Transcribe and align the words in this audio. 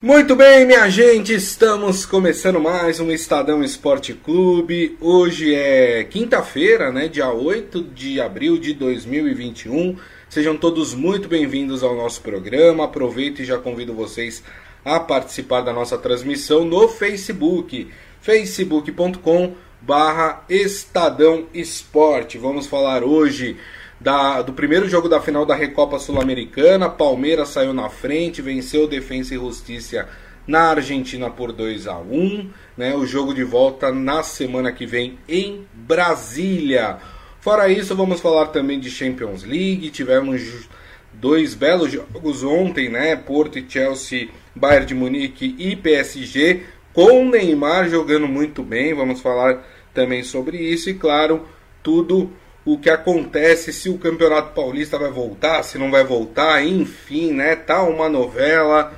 Muito 0.00 0.36
bem, 0.36 0.64
minha 0.64 0.88
gente, 0.88 1.34
estamos 1.34 2.06
começando 2.06 2.60
mais 2.60 3.00
um 3.00 3.10
Estadão 3.10 3.64
Esporte 3.64 4.14
Clube. 4.14 4.96
Hoje 5.00 5.52
é 5.52 6.04
quinta-feira, 6.04 6.92
né, 6.92 7.08
dia 7.08 7.32
8 7.32 7.82
de 7.82 8.20
abril 8.20 8.58
de 8.58 8.74
2021. 8.74 9.96
Sejam 10.28 10.56
todos 10.56 10.94
muito 10.94 11.26
bem-vindos 11.28 11.82
ao 11.82 11.96
nosso 11.96 12.20
programa. 12.22 12.84
Aproveito 12.84 13.40
e 13.40 13.44
já 13.44 13.58
convido 13.58 13.92
vocês 13.92 14.40
a 14.84 15.00
participar 15.00 15.62
da 15.62 15.72
nossa 15.72 15.98
transmissão 15.98 16.64
no 16.64 16.86
Facebook, 16.86 17.90
facebook.com 18.20 19.54
barra 19.80 20.44
Estadão 20.48 21.46
Esporte. 21.52 22.38
Vamos 22.38 22.68
falar 22.68 23.02
hoje 23.02 23.56
da, 24.00 24.42
do 24.42 24.52
primeiro 24.52 24.88
jogo 24.88 25.08
da 25.08 25.20
final 25.20 25.44
da 25.44 25.54
Recopa 25.54 25.98
Sul-Americana. 25.98 26.88
Palmeiras 26.88 27.48
saiu 27.48 27.72
na 27.72 27.88
frente, 27.88 28.42
venceu 28.42 28.86
Defensa 28.86 29.34
e 29.34 29.38
Justiça 29.38 30.08
na 30.46 30.70
Argentina 30.70 31.28
por 31.28 31.52
2 31.52 31.86
a 31.86 31.98
1 31.98 32.50
né? 32.76 32.94
O 32.94 33.04
jogo 33.04 33.34
de 33.34 33.44
volta 33.44 33.92
na 33.92 34.22
semana 34.22 34.72
que 34.72 34.86
vem 34.86 35.18
em 35.28 35.66
Brasília. 35.74 36.98
Fora 37.40 37.68
isso, 37.68 37.94
vamos 37.94 38.20
falar 38.20 38.46
também 38.46 38.80
de 38.80 38.90
Champions 38.90 39.42
League. 39.42 39.90
Tivemos 39.90 40.68
dois 41.12 41.54
belos 41.54 41.92
jogos 41.92 42.42
ontem, 42.44 42.88
né? 42.88 43.16
Porto 43.16 43.58
e 43.58 43.66
Chelsea, 43.68 44.28
Bayern 44.54 44.86
de 44.86 44.94
Munique 44.94 45.54
e 45.58 45.74
PSG, 45.74 46.62
com 46.92 47.28
Neymar 47.28 47.88
jogando 47.88 48.28
muito 48.28 48.62
bem. 48.62 48.94
Vamos 48.94 49.20
falar 49.20 49.64
também 49.92 50.22
sobre 50.22 50.58
isso 50.58 50.88
e, 50.88 50.94
claro, 50.94 51.46
tudo 51.82 52.30
o 52.72 52.78
que 52.78 52.90
acontece, 52.90 53.72
se 53.72 53.88
o 53.88 53.96
Campeonato 53.96 54.52
Paulista 54.52 54.98
vai 54.98 55.10
voltar, 55.10 55.62
se 55.62 55.78
não 55.78 55.90
vai 55.90 56.04
voltar, 56.04 56.62
enfim, 56.62 57.32
né? 57.32 57.56
Tá 57.56 57.82
uma 57.82 58.10
novela, 58.10 58.92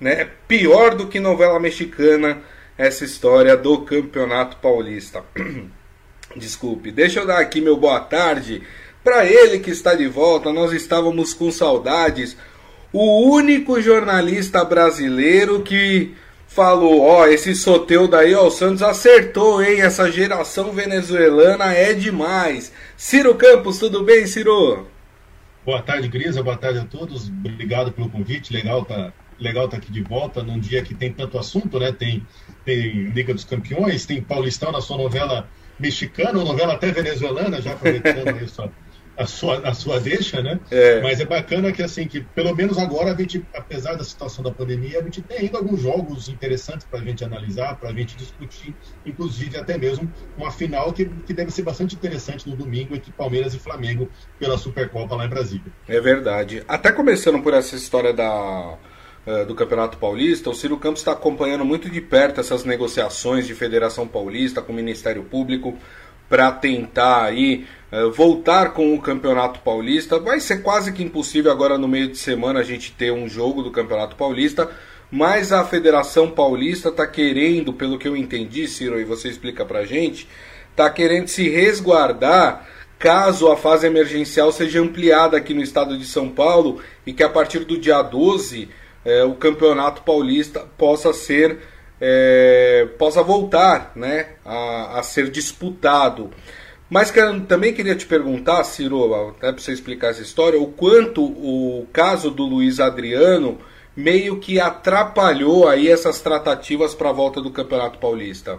né? 0.00 0.28
Pior 0.48 0.96
do 0.96 1.06
que 1.06 1.20
novela 1.20 1.60
mexicana 1.60 2.42
essa 2.76 3.04
história 3.04 3.56
do 3.56 3.82
Campeonato 3.82 4.56
Paulista. 4.56 5.22
Desculpe. 6.34 6.90
Deixa 6.90 7.20
eu 7.20 7.26
dar 7.26 7.38
aqui 7.38 7.60
meu 7.60 7.76
boa 7.76 8.00
tarde 8.00 8.62
para 9.04 9.24
ele 9.24 9.60
que 9.60 9.70
está 9.70 9.94
de 9.94 10.08
volta. 10.08 10.52
Nós 10.52 10.72
estávamos 10.72 11.32
com 11.32 11.52
saudades. 11.52 12.36
O 12.92 13.30
único 13.30 13.80
jornalista 13.80 14.64
brasileiro 14.64 15.62
que 15.62 16.12
falou, 16.54 17.00
ó, 17.00 17.26
esse 17.26 17.54
Soteudo 17.54 18.14
aí, 18.14 18.34
ó, 18.34 18.46
o 18.46 18.50
Santos 18.50 18.82
acertou, 18.82 19.62
hein? 19.62 19.80
Essa 19.80 20.10
geração 20.10 20.72
venezuelana 20.72 21.72
é 21.72 21.94
demais. 21.94 22.72
Ciro 22.96 23.34
Campos, 23.34 23.78
tudo 23.78 24.04
bem, 24.04 24.26
Ciro? 24.26 24.86
Boa 25.64 25.80
tarde, 25.80 26.08
Grisa, 26.08 26.42
boa 26.42 26.56
tarde 26.56 26.80
a 26.80 26.84
todos. 26.84 27.28
Obrigado 27.28 27.90
pelo 27.92 28.10
convite. 28.10 28.52
Legal 28.52 28.84
tá, 28.84 29.12
legal 29.40 29.66
tá 29.66 29.78
aqui 29.78 29.90
de 29.90 30.02
volta 30.02 30.42
num 30.42 30.58
dia 30.58 30.82
que 30.82 30.94
tem 30.94 31.10
tanto 31.10 31.38
assunto, 31.38 31.78
né? 31.78 31.90
Tem, 31.90 32.26
tem 32.64 33.10
Liga 33.10 33.32
dos 33.32 33.44
Campeões, 33.44 34.04
tem 34.04 34.20
Paulistão 34.20 34.70
na 34.70 34.82
sua 34.82 34.98
novela 34.98 35.48
mexicana, 35.78 36.44
novela 36.44 36.74
até 36.74 36.92
venezuelana, 36.92 37.62
já 37.62 37.72
aproveitando 37.72 38.42
isso 38.44 38.62
a 39.16 39.26
sua, 39.26 39.58
a 39.68 39.74
sua 39.74 40.00
deixa, 40.00 40.42
né? 40.42 40.58
É. 40.70 41.00
Mas 41.00 41.20
é 41.20 41.24
bacana 41.24 41.70
que, 41.72 41.82
assim, 41.82 42.06
que 42.06 42.20
pelo 42.20 42.54
menos 42.54 42.78
agora 42.78 43.12
a 43.12 43.16
gente, 43.16 43.44
apesar 43.54 43.94
da 43.94 44.04
situação 44.04 44.42
da 44.42 44.50
pandemia, 44.50 44.98
a 44.98 45.02
gente 45.02 45.20
tem 45.22 45.38
ainda 45.38 45.58
alguns 45.58 45.80
jogos 45.80 46.28
interessantes 46.28 46.86
para 46.86 47.00
a 47.00 47.02
gente 47.02 47.24
analisar, 47.24 47.76
para 47.76 47.90
a 47.90 47.92
gente 47.92 48.16
discutir, 48.16 48.74
inclusive 49.04 49.56
até 49.58 49.76
mesmo 49.76 50.10
uma 50.36 50.50
final 50.50 50.92
que, 50.92 51.04
que 51.04 51.34
deve 51.34 51.50
ser 51.50 51.62
bastante 51.62 51.94
interessante 51.94 52.48
no 52.48 52.56
domingo 52.56 52.94
entre 52.94 53.12
Palmeiras 53.12 53.54
e 53.54 53.58
Flamengo 53.58 54.08
pela 54.38 54.56
Supercopa 54.56 55.14
lá 55.14 55.26
em 55.26 55.28
Brasília. 55.28 55.72
É 55.86 56.00
verdade. 56.00 56.62
Até 56.66 56.90
começando 56.90 57.42
por 57.42 57.52
essa 57.52 57.76
história 57.76 58.12
da 58.12 58.78
eh, 59.24 59.44
do 59.44 59.54
Campeonato 59.54 59.98
Paulista, 59.98 60.50
o 60.50 60.54
Ciro 60.54 60.76
Campos 60.76 61.00
está 61.00 61.12
acompanhando 61.12 61.64
muito 61.64 61.88
de 61.88 62.00
perto 62.00 62.40
essas 62.40 62.64
negociações 62.64 63.46
de 63.46 63.54
Federação 63.54 64.06
Paulista 64.08 64.60
com 64.60 64.72
o 64.72 64.74
Ministério 64.74 65.22
Público 65.22 65.78
para 66.32 66.50
tentar 66.50 67.24
aí 67.24 67.66
uh, 67.92 68.10
voltar 68.10 68.72
com 68.72 68.94
o 68.94 69.02
Campeonato 69.02 69.60
Paulista. 69.60 70.18
Vai 70.18 70.40
ser 70.40 70.62
quase 70.62 70.90
que 70.90 71.02
impossível 71.02 71.52
agora 71.52 71.76
no 71.76 71.86
meio 71.86 72.08
de 72.08 72.16
semana 72.16 72.60
a 72.60 72.62
gente 72.62 72.90
ter 72.92 73.12
um 73.12 73.28
jogo 73.28 73.62
do 73.62 73.70
Campeonato 73.70 74.16
Paulista, 74.16 74.70
mas 75.10 75.52
a 75.52 75.62
Federação 75.62 76.30
Paulista 76.30 76.88
está 76.88 77.06
querendo, 77.06 77.74
pelo 77.74 77.98
que 77.98 78.08
eu 78.08 78.16
entendi, 78.16 78.66
Ciro, 78.66 78.98
e 78.98 79.04
você 79.04 79.28
explica 79.28 79.62
pra 79.62 79.84
gente, 79.84 80.26
está 80.70 80.88
querendo 80.88 81.28
se 81.28 81.50
resguardar 81.50 82.66
caso 82.98 83.52
a 83.52 83.56
fase 83.56 83.86
emergencial 83.86 84.50
seja 84.52 84.80
ampliada 84.80 85.36
aqui 85.36 85.52
no 85.52 85.60
estado 85.60 85.98
de 85.98 86.06
São 86.06 86.30
Paulo 86.30 86.80
e 87.06 87.12
que 87.12 87.22
a 87.22 87.28
partir 87.28 87.58
do 87.66 87.76
dia 87.76 88.00
12 88.00 88.70
eh, 89.04 89.24
o 89.24 89.34
Campeonato 89.34 90.00
Paulista 90.00 90.60
possa 90.78 91.12
ser 91.12 91.58
é, 92.04 92.88
possa 92.98 93.22
voltar 93.22 93.92
né, 93.94 94.30
a, 94.44 94.98
a, 94.98 95.02
ser 95.04 95.30
disputado. 95.30 96.30
Mas 96.90 97.12
também 97.46 97.72
queria 97.72 97.94
te 97.94 98.04
perguntar, 98.04 98.64
Ciro, 98.64 99.14
até 99.14 99.52
para 99.52 99.62
você 99.62 99.72
explicar 99.72 100.08
essa 100.08 100.20
história, 100.20 100.60
o 100.60 100.66
quanto 100.66 101.24
o 101.24 101.86
caso 101.92 102.32
do 102.32 102.42
Luiz 102.42 102.80
Adriano 102.80 103.58
meio 103.96 104.40
que 104.40 104.58
atrapalhou 104.58 105.68
aí 105.68 105.88
essas 105.88 106.20
tratativas 106.20 106.92
para 106.92 107.10
a 107.10 107.12
volta 107.12 107.40
do 107.40 107.52
Campeonato 107.52 107.98
Paulista. 107.98 108.58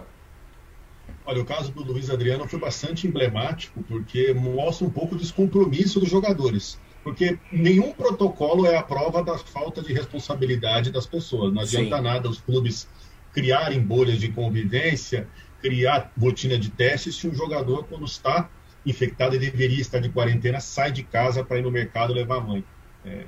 Olha, 1.26 1.42
o 1.42 1.44
caso 1.44 1.70
do 1.70 1.92
Luiz 1.92 2.08
Adriano 2.08 2.48
foi 2.48 2.58
bastante 2.58 3.06
emblemático, 3.06 3.82
porque 3.82 4.32
mostra 4.32 4.86
um 4.86 4.90
pouco 4.90 5.14
o 5.14 5.18
descompromisso 5.18 6.00
dos 6.00 6.08
jogadores. 6.08 6.78
Porque 7.02 7.38
nenhum 7.52 7.92
protocolo 7.92 8.66
é 8.66 8.76
a 8.76 8.82
prova 8.82 9.22
da 9.22 9.36
falta 9.36 9.82
de 9.82 9.92
responsabilidade 9.92 10.90
das 10.90 11.06
pessoas. 11.06 11.52
Não 11.52 11.60
adianta 11.60 11.96
Sim. 11.96 12.02
nada 12.02 12.28
os 12.28 12.40
clubes 12.40 12.88
criarem 13.34 13.80
bolhas 13.80 14.20
de 14.20 14.28
convivência, 14.28 15.28
criar 15.60 16.12
rotina 16.18 16.56
de 16.56 16.70
testes 16.70 17.16
se 17.16 17.28
um 17.28 17.34
jogador, 17.34 17.84
quando 17.84 18.04
está 18.04 18.48
infectado 18.86 19.34
e 19.34 19.38
deveria 19.38 19.80
estar 19.80 19.98
de 19.98 20.08
quarentena, 20.08 20.60
sai 20.60 20.92
de 20.92 21.02
casa 21.02 21.42
para 21.42 21.58
ir 21.58 21.62
no 21.62 21.70
mercado 21.70 22.12
levar 22.12 22.36
a 22.36 22.40
mãe. 22.40 22.64
É, 23.04 23.24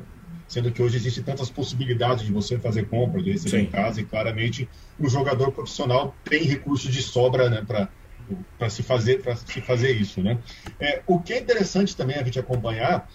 sendo 0.49 0.71
que 0.71 0.83
hoje 0.83 0.97
existem 0.97 1.25
tantas 1.25 1.50
possibilidades 1.50 2.25
de 2.25 2.33
você 2.33 2.59
fazer 2.59 2.89
compra, 2.89 3.22
de 3.22 3.33
receber 3.33 3.59
Sim. 3.59 3.65
em 3.65 3.71
casa, 3.71 4.00
e 4.00 4.05
claramente 4.05 4.69
o 4.99 5.09
jogador 5.09 5.50
profissional 5.53 6.16
tem 6.25 6.45
recursos 6.45 6.93
de 6.93 7.03
sobra 7.03 7.50
né, 7.50 7.65
para 7.66 8.71
se 8.71 8.83
fazer 8.83 9.22
para 9.22 9.37
se 9.37 9.61
fazer 9.61 9.93
isso, 9.93 10.22
né? 10.22 10.39
É, 10.81 11.03
o 11.06 11.21
que 11.21 11.33
é 11.33 11.39
interessante 11.39 11.97
também 11.97 12.16
a 12.16 12.22
gente 12.22 12.39
acompanhar 12.39 13.09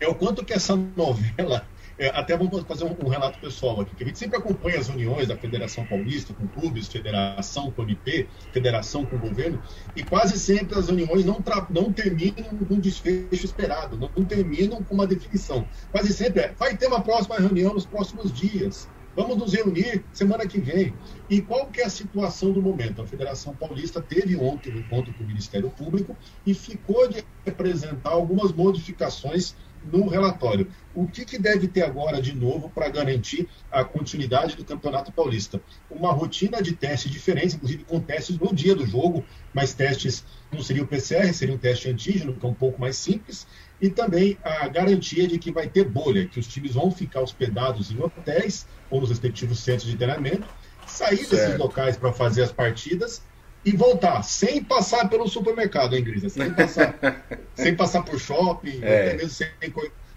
é 0.00 0.08
o 0.08 0.14
quanto 0.14 0.44
que 0.44 0.52
essa 0.52 0.74
novela 0.74 1.66
é, 1.98 2.08
até 2.08 2.36
vamos 2.36 2.62
fazer 2.64 2.84
um, 2.84 2.96
um, 3.04 3.08
relato 3.08 3.38
pessoal 3.38 3.80
aqui, 3.80 3.96
que 3.96 4.02
a 4.02 4.06
gente 4.06 4.18
sempre 4.18 4.36
acompanha 4.36 4.78
as 4.78 4.88
uniões 4.88 5.28
da 5.28 5.36
Federação 5.36 5.86
Paulista 5.86 6.34
com 6.34 6.46
clubes, 6.46 6.88
federação 6.88 7.70
com 7.70 7.88
IP, 7.88 8.28
federação 8.52 9.04
com 9.06 9.18
governo, 9.18 9.62
e 9.94 10.04
quase 10.04 10.38
sempre 10.38 10.78
as 10.78 10.88
uniões 10.88 11.24
não, 11.24 11.42
não 11.70 11.92
terminam 11.92 12.56
com 12.68 12.74
um 12.74 12.80
desfecho 12.80 13.44
esperado, 13.44 13.96
não, 13.96 14.10
não 14.14 14.24
terminam 14.24 14.82
com 14.82 14.94
uma 14.94 15.06
definição. 15.06 15.66
Quase 15.90 16.12
sempre 16.12 16.42
é, 16.42 16.52
vai 16.52 16.76
ter 16.76 16.86
uma 16.86 17.00
próxima 17.00 17.36
reunião 17.36 17.72
nos 17.72 17.86
próximos 17.86 18.32
dias. 18.32 18.88
Vamos 19.16 19.38
nos 19.38 19.54
reunir 19.54 20.04
semana 20.12 20.46
que 20.46 20.60
vem. 20.60 20.94
E 21.30 21.40
qual 21.40 21.68
que 21.68 21.80
é 21.80 21.86
a 21.86 21.90
situação 21.90 22.52
do 22.52 22.60
momento? 22.60 23.00
A 23.00 23.06
Federação 23.06 23.56
Paulista 23.56 24.02
teve 24.02 24.36
ontem 24.36 24.70
um 24.70 24.78
encontro 24.78 25.14
com 25.14 25.24
o 25.24 25.26
Ministério 25.26 25.70
Público 25.70 26.14
e 26.44 26.52
ficou 26.52 27.08
de 27.08 27.24
apresentar 27.46 28.10
algumas 28.10 28.52
modificações 28.52 29.56
no 29.92 30.08
relatório. 30.08 30.68
O 30.94 31.06
que, 31.06 31.24
que 31.24 31.38
deve 31.38 31.68
ter 31.68 31.82
agora 31.82 32.20
de 32.20 32.34
novo 32.34 32.70
para 32.70 32.88
garantir 32.88 33.48
a 33.70 33.84
continuidade 33.84 34.56
do 34.56 34.64
Campeonato 34.64 35.12
Paulista? 35.12 35.60
Uma 35.90 36.12
rotina 36.12 36.62
de 36.62 36.72
testes 36.72 37.10
diferentes, 37.10 37.54
inclusive 37.54 37.84
com 37.84 38.00
testes 38.00 38.38
no 38.38 38.54
dia 38.54 38.74
do 38.74 38.86
jogo, 38.86 39.24
mas 39.52 39.74
testes 39.74 40.24
não 40.52 40.62
seria 40.62 40.82
o 40.82 40.86
PCR, 40.86 41.32
seria 41.32 41.54
um 41.54 41.58
teste 41.58 41.88
antígeno, 41.88 42.34
que 42.34 42.44
é 42.44 42.48
um 42.48 42.54
pouco 42.54 42.80
mais 42.80 42.96
simples, 42.96 43.46
e 43.80 43.90
também 43.90 44.38
a 44.42 44.68
garantia 44.68 45.26
de 45.26 45.38
que 45.38 45.52
vai 45.52 45.68
ter 45.68 45.84
bolha, 45.84 46.26
que 46.26 46.40
os 46.40 46.46
times 46.46 46.74
vão 46.74 46.90
ficar 46.90 47.20
hospedados 47.20 47.90
em 47.90 48.02
hotéis 48.02 48.66
ou 48.90 49.00
nos 49.00 49.10
respectivos 49.10 49.58
centros 49.58 49.90
de 49.90 49.96
treinamento, 49.96 50.46
sair 50.86 51.18
certo. 51.18 51.30
desses 51.30 51.58
locais 51.58 51.96
para 51.96 52.12
fazer 52.12 52.42
as 52.42 52.52
partidas 52.52 53.22
e 53.66 53.72
voltar 53.72 54.22
sem 54.22 54.62
passar 54.62 55.08
pelo 55.08 55.26
supermercado, 55.26 55.96
hein, 55.96 56.04
Grisa? 56.04 56.28
Sem 56.28 56.54
passar, 56.54 56.94
sem 57.52 57.74
passar 57.74 58.04
por 58.04 58.16
shopping, 58.16 58.78
é. 58.80 59.08
até 59.08 59.16
mesmo 59.16 59.30
sem 59.30 59.48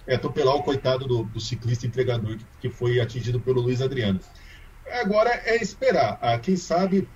é, 0.05 0.15
atropelar 0.15 0.55
o 0.55 0.61
coitado 0.61 1.07
do, 1.07 1.23
do 1.23 1.39
ciclista 1.39 1.87
entregador 1.87 2.37
que, 2.37 2.45
que, 2.61 2.69
foi 2.69 2.99
atingido 2.99 3.39
pelo 3.39 3.59
Luiz 3.59 3.81
Adriano. 3.81 4.19
Agora 5.01 5.31
é 5.45 5.55
esperar. 5.55 6.19
Ah, 6.21 6.37
quem 6.37 6.55
sabe 6.55 7.07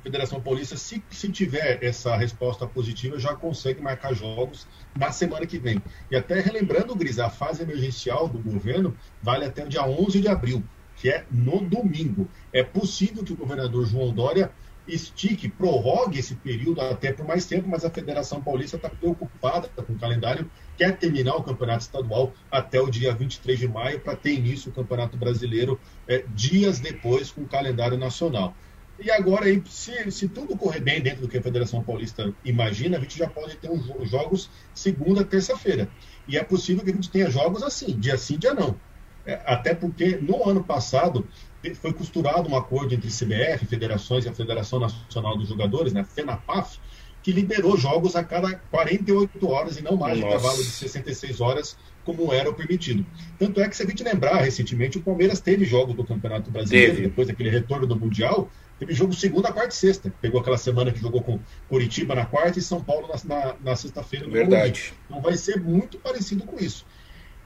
a 0.00 0.02
Federação 0.02 0.38
Paulista, 0.38 0.76
se, 0.76 1.02
se 1.10 1.30
tiver 1.30 1.82
essa 1.82 2.14
resposta 2.14 2.66
positiva, 2.66 3.18
já 3.18 3.34
consegue 3.34 3.80
marcar 3.80 4.12
jogos 4.12 4.68
na 4.94 5.12
semana 5.12 5.46
que 5.46 5.58
vem. 5.58 5.80
E 6.10 6.16
até 6.16 6.40
relembrando, 6.40 6.94
Grisa, 6.94 7.24
a 7.24 7.30
fase 7.30 7.62
emergencial 7.62 8.28
do 8.28 8.38
governo 8.38 8.94
vale 9.22 9.46
até 9.46 9.64
o 9.64 9.68
dia 9.68 9.86
11 9.86 10.20
de 10.20 10.28
abril, 10.28 10.62
que 10.96 11.08
é 11.08 11.24
no 11.30 11.62
domingo. 11.62 12.28
É 12.52 12.62
possível 12.62 13.24
que 13.24 13.32
o 13.32 13.36
governador 13.36 13.86
João 13.86 14.12
Dória 14.12 14.52
estique, 14.86 15.48
prorrogue 15.48 16.18
esse 16.18 16.34
período 16.34 16.80
até 16.80 17.12
por 17.12 17.26
mais 17.26 17.46
tempo, 17.46 17.68
mas 17.68 17.84
a 17.84 17.90
Federação 17.90 18.42
Paulista 18.42 18.76
está 18.76 18.88
preocupada 18.88 19.68
com 19.68 19.92
o 19.92 19.98
calendário, 19.98 20.50
quer 20.76 20.96
terminar 20.96 21.36
o 21.36 21.42
Campeonato 21.42 21.82
Estadual 21.82 22.32
até 22.50 22.80
o 22.80 22.90
dia 22.90 23.14
23 23.14 23.58
de 23.58 23.68
maio, 23.68 24.00
para 24.00 24.16
ter 24.16 24.32
início 24.32 24.70
o 24.70 24.74
Campeonato 24.74 25.16
Brasileiro 25.16 25.80
é, 26.06 26.24
dias 26.28 26.80
depois 26.80 27.30
com 27.30 27.42
o 27.42 27.48
calendário 27.48 27.96
nacional. 27.96 28.54
E 28.98 29.10
agora, 29.10 29.46
se, 29.66 30.10
se, 30.10 30.28
tudo 30.28 30.56
correr 30.56 30.80
bem 30.80 31.00
dentro 31.00 31.22
do 31.22 31.28
que 31.28 31.36
a 31.36 31.42
Federação 31.42 31.82
Paulista 31.82 32.32
imagina, 32.44 32.96
a 32.96 33.00
gente 33.00 33.18
já 33.18 33.28
pode 33.28 33.56
ter 33.56 33.68
uns 33.68 34.08
jogos 34.08 34.48
segunda, 34.72 35.24
terça-feira. 35.24 35.88
E 36.28 36.38
é 36.38 36.44
possível 36.44 36.84
que 36.84 36.90
a 36.90 36.94
gente 36.94 37.10
tenha 37.10 37.28
jogos 37.28 37.62
assim, 37.62 37.98
dia 37.98 38.16
sim, 38.16 38.38
dia 38.38 38.54
não. 38.54 38.78
É, 39.26 39.40
até 39.46 39.74
porque 39.74 40.16
no 40.18 40.48
ano 40.48 40.62
passado 40.62 41.26
foi 41.72 41.92
costurado 41.92 42.48
um 42.48 42.56
acordo 42.56 42.94
entre 42.94 43.08
CBF, 43.08 43.64
federações 43.66 44.24
e 44.24 44.28
a 44.28 44.32
Federação 44.32 44.80
Nacional 44.80 45.38
dos 45.38 45.48
Jogadores, 45.48 45.92
né, 45.92 46.04
FENAPAF, 46.04 46.78
que 47.22 47.32
liberou 47.32 47.74
jogos 47.76 48.14
a 48.16 48.22
cada 48.22 48.54
48 48.54 49.48
horas 49.48 49.78
e 49.78 49.82
não 49.82 49.96
mais 49.96 50.18
Nossa. 50.18 50.26
um 50.26 50.28
intervalo 50.28 50.62
de 50.62 50.70
66 50.70 51.40
horas, 51.40 51.76
como 52.04 52.30
era 52.30 52.50
o 52.50 52.54
permitido. 52.54 53.04
Tanto 53.38 53.62
é 53.62 53.68
que, 53.68 53.74
se 53.74 53.82
a 53.82 53.86
gente 53.86 54.04
lembrar, 54.04 54.42
recentemente 54.42 54.98
o 54.98 55.00
Palmeiras 55.00 55.40
teve 55.40 55.64
jogos 55.64 55.96
do 55.96 56.04
Campeonato 56.04 56.50
Brasileiro, 56.50 56.96
teve. 56.96 57.08
depois 57.08 57.26
daquele 57.26 57.48
retorno 57.48 57.86
do 57.86 57.96
Mundial, 57.96 58.50
teve 58.78 58.92
jogo 58.92 59.14
segunda, 59.14 59.50
quarta 59.50 59.70
e 59.70 59.74
sexta. 59.74 60.12
Pegou 60.20 60.38
aquela 60.38 60.58
semana 60.58 60.92
que 60.92 61.00
jogou 61.00 61.22
com 61.22 61.40
Curitiba 61.66 62.14
na 62.14 62.26
quarta 62.26 62.58
e 62.58 62.62
São 62.62 62.84
Paulo 62.84 63.08
na, 63.08 63.14
na, 63.24 63.54
na 63.64 63.74
sexta-feira. 63.76 64.28
Verdade. 64.28 64.92
Então 65.06 65.22
vai 65.22 65.34
ser 65.38 65.58
muito 65.58 65.98
parecido 65.98 66.44
com 66.44 66.62
isso. 66.62 66.84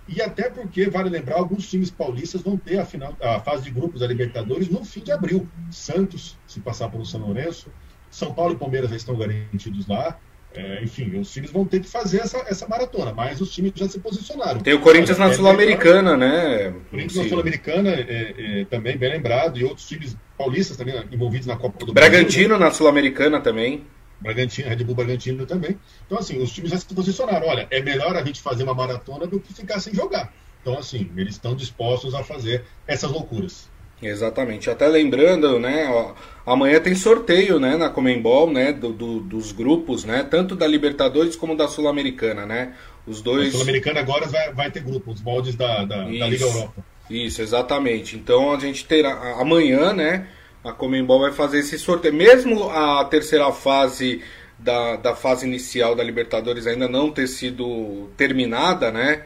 E 0.08 0.22
até 0.22 0.48
porque, 0.48 0.88
vale 0.88 1.10
lembrar, 1.10 1.36
alguns 1.36 1.68
times 1.68 1.90
paulistas 1.90 2.40
vão 2.40 2.56
ter 2.56 2.78
a, 2.78 2.84
final, 2.84 3.14
a 3.20 3.38
fase 3.40 3.64
de 3.64 3.70
grupos 3.70 4.00
da 4.00 4.06
Libertadores 4.06 4.68
no 4.68 4.82
fim 4.84 5.00
de 5.00 5.12
abril. 5.12 5.46
Santos, 5.70 6.38
se 6.46 6.60
passar 6.60 6.88
pelo 6.88 7.04
São 7.04 7.20
Lourenço, 7.20 7.70
São 8.10 8.32
Paulo 8.32 8.54
e 8.54 8.56
Palmeiras 8.56 8.88
já 8.90 8.96
estão 8.96 9.16
garantidos 9.16 9.86
lá. 9.86 10.18
É, 10.54 10.82
enfim, 10.82 11.18
os 11.18 11.30
times 11.30 11.50
vão 11.50 11.66
ter 11.66 11.80
que 11.80 11.86
fazer 11.86 12.20
essa, 12.20 12.38
essa 12.48 12.66
maratona, 12.66 13.12
mas 13.12 13.38
os 13.38 13.54
times 13.54 13.72
já 13.74 13.86
se 13.86 14.00
posicionaram. 14.00 14.60
Tem 14.60 14.72
o 14.72 14.80
Corinthians 14.80 15.18
na 15.18 15.28
é 15.28 15.32
Sul-Americana, 15.34 16.16
né? 16.16 16.72
Corinthians 16.90 17.22
na 17.22 17.28
Sul-Americana 17.28 17.90
é, 17.90 18.34
é, 18.38 18.64
também, 18.64 18.96
bem 18.96 19.10
lembrado, 19.10 19.58
e 19.58 19.64
outros 19.64 19.86
times 19.86 20.16
paulistas 20.38 20.76
também 20.76 20.94
envolvidos 21.12 21.46
na 21.46 21.56
Copa 21.56 21.84
do 21.84 21.92
Bragantino 21.92 22.48
Brasil. 22.48 22.64
na 22.64 22.70
Sul-Americana 22.70 23.40
também. 23.40 23.84
Bragantino, 24.20 24.68
Red 24.68 24.84
Bull 24.84 24.94
Bragantino 24.94 25.46
também. 25.46 25.78
Então, 26.06 26.18
assim, 26.18 26.42
os 26.42 26.52
times 26.52 26.70
já 26.70 26.78
se 26.78 26.86
posicionaram. 26.86 27.46
Olha, 27.46 27.66
é 27.70 27.80
melhor 27.80 28.16
a 28.16 28.24
gente 28.24 28.40
fazer 28.40 28.64
uma 28.64 28.74
maratona 28.74 29.26
do 29.26 29.38
que 29.38 29.52
ficar 29.52 29.80
sem 29.80 29.94
jogar. 29.94 30.32
Então, 30.60 30.78
assim, 30.78 31.10
eles 31.16 31.34
estão 31.34 31.54
dispostos 31.54 32.14
a 32.14 32.22
fazer 32.22 32.64
essas 32.86 33.10
loucuras. 33.10 33.68
Exatamente. 34.00 34.70
Até 34.70 34.86
lembrando, 34.86 35.58
né, 35.58 35.88
ó, 35.90 36.14
amanhã 36.46 36.80
tem 36.80 36.94
sorteio, 36.94 37.58
né, 37.58 37.76
na 37.76 37.90
Comembol, 37.90 38.50
né, 38.50 38.72
do, 38.72 38.92
do, 38.92 39.20
dos 39.20 39.50
grupos, 39.50 40.04
né, 40.04 40.22
tanto 40.22 40.54
da 40.54 40.66
Libertadores 40.66 41.34
como 41.34 41.56
da 41.56 41.66
Sul-Americana, 41.66 42.46
né. 42.46 42.74
Os 43.06 43.20
dois. 43.20 43.48
A 43.48 43.52
Sul-Americana 43.52 44.00
agora 44.00 44.26
vai, 44.26 44.52
vai 44.52 44.70
ter 44.70 44.82
grupo, 44.82 45.10
os 45.10 45.20
moldes 45.20 45.56
da, 45.56 45.84
da, 45.84 46.04
da 46.04 46.04
Liga 46.04 46.44
Europa. 46.44 46.84
Isso, 47.10 47.40
exatamente. 47.42 48.16
Então 48.16 48.52
a 48.52 48.58
gente 48.58 48.84
terá 48.84 49.40
amanhã, 49.40 49.92
né, 49.92 50.28
a 50.62 50.72
Comembol 50.72 51.20
vai 51.20 51.32
fazer 51.32 51.60
esse 51.60 51.78
sorteio. 51.78 52.14
Mesmo 52.14 52.68
a 52.70 53.04
terceira 53.04 53.50
fase 53.52 54.22
da, 54.58 54.96
da 54.96 55.14
fase 55.14 55.46
inicial 55.46 55.94
da 55.94 56.02
Libertadores 56.02 56.66
ainda 56.66 56.88
não 56.88 57.10
ter 57.10 57.28
sido 57.28 58.10
terminada, 58.16 58.90
né? 58.90 59.22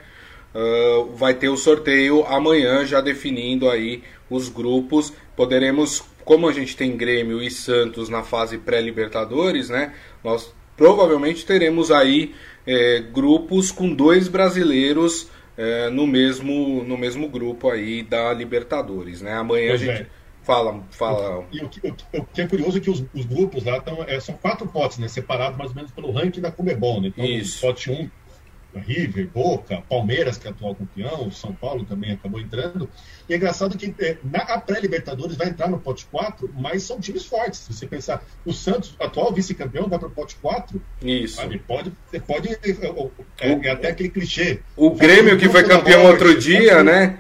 Uh, 0.54 1.14
vai 1.16 1.32
ter 1.32 1.48
o 1.48 1.56
sorteio 1.56 2.26
amanhã, 2.26 2.84
já 2.84 3.00
definindo 3.00 3.70
aí 3.70 4.02
os 4.28 4.48
grupos. 4.48 5.12
Poderemos, 5.34 6.04
como 6.24 6.46
a 6.46 6.52
gente 6.52 6.76
tem 6.76 6.96
Grêmio 6.96 7.42
e 7.42 7.50
Santos 7.50 8.10
na 8.10 8.22
fase 8.22 8.58
pré-Libertadores, 8.58 9.70
né? 9.70 9.94
Nós 10.22 10.52
provavelmente 10.76 11.46
teremos 11.46 11.90
aí 11.90 12.34
é, 12.66 13.00
grupos 13.00 13.70
com 13.70 13.94
dois 13.94 14.28
brasileiros 14.28 15.28
é, 15.56 15.88
no, 15.88 16.06
mesmo, 16.06 16.84
no 16.84 16.98
mesmo 16.98 17.28
grupo 17.28 17.70
aí 17.70 18.02
da 18.02 18.32
Libertadores, 18.34 19.22
né? 19.22 19.32
Amanhã 19.34 19.68
pois 19.70 19.82
a 19.82 19.84
gente. 19.84 20.02
É 20.02 20.21
Fala, 20.42 20.82
fala. 20.90 21.44
E 21.52 21.62
o, 21.62 21.68
que, 21.68 21.80
o, 21.88 22.24
que 22.24 22.40
é 22.40 22.48
curioso 22.48 22.78
é 22.78 22.80
que 22.80 22.90
os, 22.90 23.04
os 23.14 23.24
grupos 23.24 23.64
lá 23.64 23.80
tão, 23.80 24.02
é, 24.02 24.18
são 24.18 24.34
quatro 24.34 24.66
potes, 24.66 24.98
né? 24.98 25.06
Separados 25.06 25.56
mais 25.56 25.70
ou 25.70 25.76
menos 25.76 25.92
pelo 25.92 26.10
ranking 26.10 26.40
da 26.40 26.50
Comebol, 26.50 27.00
né? 27.00 27.08
Então, 27.08 27.24
Isso. 27.24 27.60
pote 27.60 27.90
1, 27.90 28.10
River, 28.74 29.28
Boca, 29.28 29.82
Palmeiras, 29.88 30.38
que 30.38 30.46
é 30.46 30.50
atual 30.50 30.74
campeão, 30.74 31.30
São 31.30 31.52
Paulo 31.52 31.84
também 31.84 32.12
acabou 32.12 32.40
entrando. 32.40 32.88
E 33.28 33.34
é 33.34 33.36
engraçado 33.36 33.76
que 33.76 33.94
é, 34.00 34.16
na 34.24 34.58
pré-Libertadores 34.58 35.36
vai 35.36 35.48
entrar 35.48 35.68
no 35.68 35.78
pote 35.78 36.06
4, 36.06 36.50
mas 36.54 36.82
são 36.82 37.00
times 37.00 37.24
fortes. 37.24 37.60
Se 37.60 37.72
você 37.72 37.86
pensar, 37.86 38.24
o 38.44 38.52
Santos, 38.52 38.96
atual 38.98 39.32
vice-campeão, 39.32 39.88
vai 39.88 39.98
para 39.98 40.08
o 40.08 40.12
pote 40.12 40.36
4. 40.36 40.80
Isso. 41.02 41.36
Sabe? 41.36 41.58
Pode, 41.58 41.92
pode 42.26 42.48
é, 42.48 42.58
é, 43.40 43.68
é, 43.68 43.70
até 43.70 43.88
aquele 43.88 44.08
clichê. 44.08 44.60
O 44.76 44.90
Grêmio 44.90 45.38
que 45.38 45.48
foi 45.48 45.62
campeão 45.64 46.06
outro 46.06 46.38
dia, 46.38 46.82
né? 46.82 47.18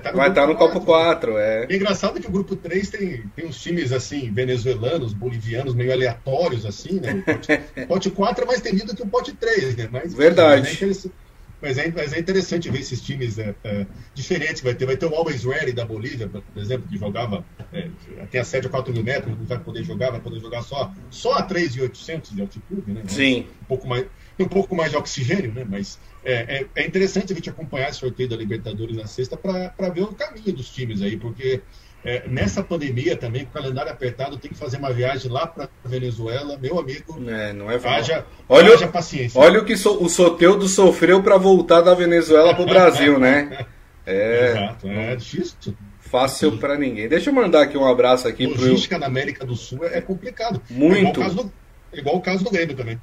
Tá 0.00 0.12
Vai 0.12 0.28
estar 0.28 0.42
tá 0.42 0.46
no 0.46 0.56
Copo 0.56 0.80
4, 0.80 1.38
é. 1.38 1.66
é 1.68 1.76
engraçado 1.76 2.20
que 2.20 2.26
o 2.26 2.30
grupo 2.30 2.56
3 2.56 2.90
tem, 2.90 3.22
tem 3.36 3.46
uns 3.46 3.60
times 3.60 3.92
assim, 3.92 4.30
venezuelanos, 4.32 5.12
bolivianos, 5.12 5.74
meio 5.74 5.92
aleatórios, 5.92 6.66
assim, 6.66 7.00
né? 7.00 7.22
O 7.22 7.24
pote, 7.24 7.60
pote 7.86 8.10
4 8.10 8.44
é 8.44 8.46
mais 8.46 8.60
temido 8.60 8.94
que 8.94 9.02
o 9.02 9.06
pote 9.06 9.32
3, 9.32 9.76
né? 9.76 9.88
Mas, 9.90 10.14
Verdade. 10.14 10.78
É 10.82 11.20
mas 11.60 11.78
é, 11.78 11.92
mas 11.94 12.12
é 12.12 12.18
interessante 12.18 12.70
ver 12.70 12.80
esses 12.80 13.00
times 13.00 13.38
é, 13.38 13.54
é, 13.64 13.86
diferentes. 14.14 14.62
Vai 14.62 14.74
ter, 14.74 14.86
vai 14.86 14.96
ter 14.96 15.06
o 15.06 15.14
Always 15.14 15.44
Ready 15.44 15.72
da 15.72 15.84
Bolívia, 15.84 16.28
por 16.28 16.42
exemplo, 16.56 16.88
que 16.88 16.96
jogava 16.96 17.44
é, 17.72 17.88
tem 18.30 18.40
a 18.40 18.44
sede 18.44 18.66
a 18.66 18.70
4 18.70 18.92
mil 18.92 19.02
metros, 19.02 19.36
não 19.36 19.44
vai 19.44 19.58
poder 19.58 19.84
jogar, 19.84 20.10
vai 20.10 20.20
poder 20.20 20.40
jogar 20.40 20.62
só, 20.62 20.92
só 21.10 21.34
a 21.34 21.46
3.800 21.46 22.34
de 22.34 22.40
altitude, 22.40 22.90
né? 22.90 23.02
Sim. 23.06 23.46
Um 23.62 23.64
pouco 23.66 23.86
mais, 23.86 24.06
um 24.38 24.48
pouco 24.48 24.74
mais 24.74 24.90
de 24.90 24.96
oxigênio, 24.96 25.52
né? 25.52 25.66
Mas 25.68 25.98
é, 26.24 26.60
é, 26.60 26.66
é 26.74 26.86
interessante 26.86 27.32
a 27.32 27.36
gente 27.36 27.50
acompanhar 27.50 27.90
esse 27.90 27.98
sorteio 27.98 28.28
da 28.28 28.36
Libertadores 28.36 28.96
na 28.96 29.06
sexta 29.06 29.36
para 29.36 29.88
ver 29.90 30.02
o 30.02 30.14
caminho 30.14 30.52
dos 30.54 30.70
times 30.70 31.02
aí, 31.02 31.16
porque 31.16 31.62
é, 32.04 32.26
nessa 32.26 32.62
pandemia 32.62 33.16
também, 33.16 33.44
com 33.44 33.50
o 33.50 33.62
calendário 33.62 33.92
apertado, 33.92 34.38
tem 34.38 34.50
que 34.50 34.56
fazer 34.56 34.78
uma 34.78 34.92
viagem 34.92 35.30
lá 35.30 35.46
para 35.46 35.68
Venezuela, 35.84 36.56
meu 36.56 36.78
amigo. 36.78 37.22
É, 37.28 37.52
não 37.52 37.70
é 37.70 37.76
haja, 37.76 38.24
olha, 38.48 38.74
haja 38.74 38.88
paciência. 38.88 39.40
Olha 39.40 39.60
o 39.60 39.64
que 39.64 39.76
so, 39.76 40.02
o 40.02 40.08
Soteudo 40.08 40.66
sofreu 40.66 41.22
para 41.22 41.36
voltar 41.36 41.82
da 41.82 41.94
Venezuela 41.94 42.54
para 42.54 42.62
o 42.62 42.66
Brasil, 42.66 43.18
né? 43.18 43.66
É, 44.06 44.50
Exato, 44.50 44.88
é 44.88 45.14
difícil. 45.14 45.76
Fácil 46.00 46.58
para 46.58 46.76
ninguém. 46.76 47.06
Deixa 47.06 47.30
eu 47.30 47.34
mandar 47.34 47.62
aqui 47.62 47.78
um 47.78 47.86
abraço 47.86 48.26
aqui. 48.26 48.44
Logística 48.46 48.96
pro... 48.96 49.00
na 49.00 49.06
América 49.06 49.46
do 49.46 49.54
Sul 49.54 49.84
é 49.84 50.00
complicado. 50.00 50.60
Muito. 50.68 50.96
É 50.96 51.00
igual 51.00 51.12
o 51.12 51.22
caso 51.22 51.36
do, 51.36 51.52
igual 51.92 52.16
o 52.16 52.20
caso 52.20 52.44
do 52.44 52.50
Grêmio 52.50 52.74
também. 52.74 53.00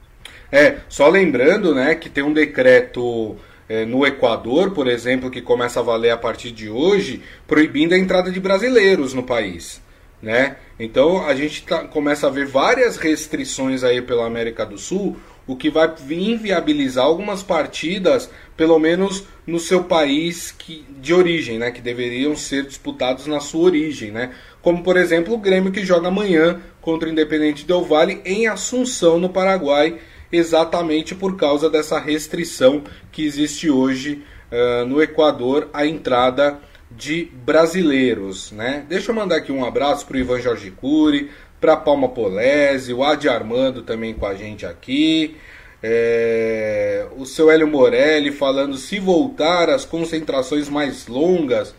É, 0.52 0.78
só 0.90 1.08
lembrando, 1.08 1.74
né, 1.74 1.96
que 1.96 2.10
tem 2.10 2.24
um 2.24 2.34
decreto 2.34 3.38
no 3.86 4.06
Equador, 4.06 4.72
por 4.72 4.88
exemplo, 4.88 5.30
que 5.30 5.42
começa 5.42 5.80
a 5.80 5.84
valer 5.84 6.12
a 6.12 6.18
partir 6.18 6.52
de 6.52 6.70
hoje, 6.70 7.22
proibindo 7.46 7.94
a 7.94 7.98
entrada 7.98 8.32
de 8.32 8.40
brasileiros 8.40 9.14
no 9.14 9.24
país, 9.24 9.82
né? 10.22 10.56
Então 10.80 11.26
a 11.26 11.36
gente 11.36 11.64
tá, 11.64 11.84
começa 11.84 12.28
a 12.28 12.30
ver 12.30 12.46
várias 12.46 12.98
restrições 12.98 13.84
aí 13.84 14.02
pela 14.02 14.26
América 14.26 14.66
do 14.66 14.78
Sul, 14.78 15.18
o 15.46 15.56
que 15.56 15.70
vai 15.70 15.94
inviabilizar 16.10 17.06
algumas 17.06 17.42
partidas, 17.42 18.30
pelo 18.56 18.78
menos 18.78 19.24
no 19.46 19.60
seu 19.60 19.86
país 19.86 20.52
que, 20.52 20.86
de 21.00 21.14
origem, 21.14 21.58
né, 21.58 21.72
que 21.72 21.80
deveriam 21.80 22.36
ser 22.36 22.66
disputados 22.66 23.28
na 23.28 23.40
sua 23.40 23.62
origem, 23.62 24.12
né? 24.12 24.32
Como 24.62 24.84
por 24.84 24.98
exemplo 24.98 25.34
o 25.34 25.38
Grêmio 25.38 25.72
que 25.72 25.86
joga 25.86 26.10
amanhã 26.10 26.62
contra 26.82 27.08
o 27.08 27.12
Independente 27.12 27.66
Del 27.66 27.84
Valle 27.84 28.22
em 28.26 28.48
Assunção, 28.48 29.18
no 29.18 29.30
Paraguai 29.30 29.98
exatamente 30.32 31.16
por 31.16 31.36
causa 31.38 31.70
dessa 31.70 32.00
restrição 32.00 32.84
que 33.12 33.26
existe 33.26 33.70
hoje 33.70 34.24
uh, 34.52 34.86
no 34.86 35.02
Equador 35.02 35.70
à 35.74 35.86
entrada 35.86 36.60
de 36.90 37.26
brasileiros. 37.46 38.52
Né? 38.52 38.86
Deixa 38.88 39.12
eu 39.12 39.16
mandar 39.16 39.38
aqui 39.38 39.52
um 39.52 39.66
abraço 39.66 40.06
para 40.06 40.18
o 40.18 40.20
Ivan 40.20 40.40
Jorge 40.40 40.72
Cury, 40.72 41.30
para 41.60 41.76
Palma 41.76 42.10
Polese, 42.10 42.94
o 42.94 43.04
Adi 43.04 43.28
Armando 43.28 43.82
também 43.82 44.14
com 44.14 44.26
a 44.26 44.36
gente 44.36 44.66
aqui. 44.66 45.36
É, 45.82 47.06
o 47.16 47.26
seu 47.26 47.52
Hélio 47.52 47.68
Morelli 47.68 48.32
falando 48.32 48.78
se 48.78 49.00
voltar 49.00 49.70
as 49.70 49.86
concentrações 49.86 50.70
mais 50.70 51.08
longas, 51.08 51.76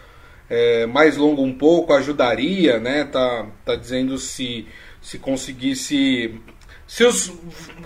é, 0.49 0.87
mais 0.87 1.17
longo 1.17 1.43
um 1.43 1.53
pouco 1.53 1.93
ajudaria, 1.93 2.79
né? 2.79 3.05
Tá, 3.05 3.47
tá 3.65 3.75
dizendo 3.75 4.17
se 4.19 4.67
se 5.01 5.19
conseguisse 5.19 6.41
se 6.89 7.05
os, 7.05 7.31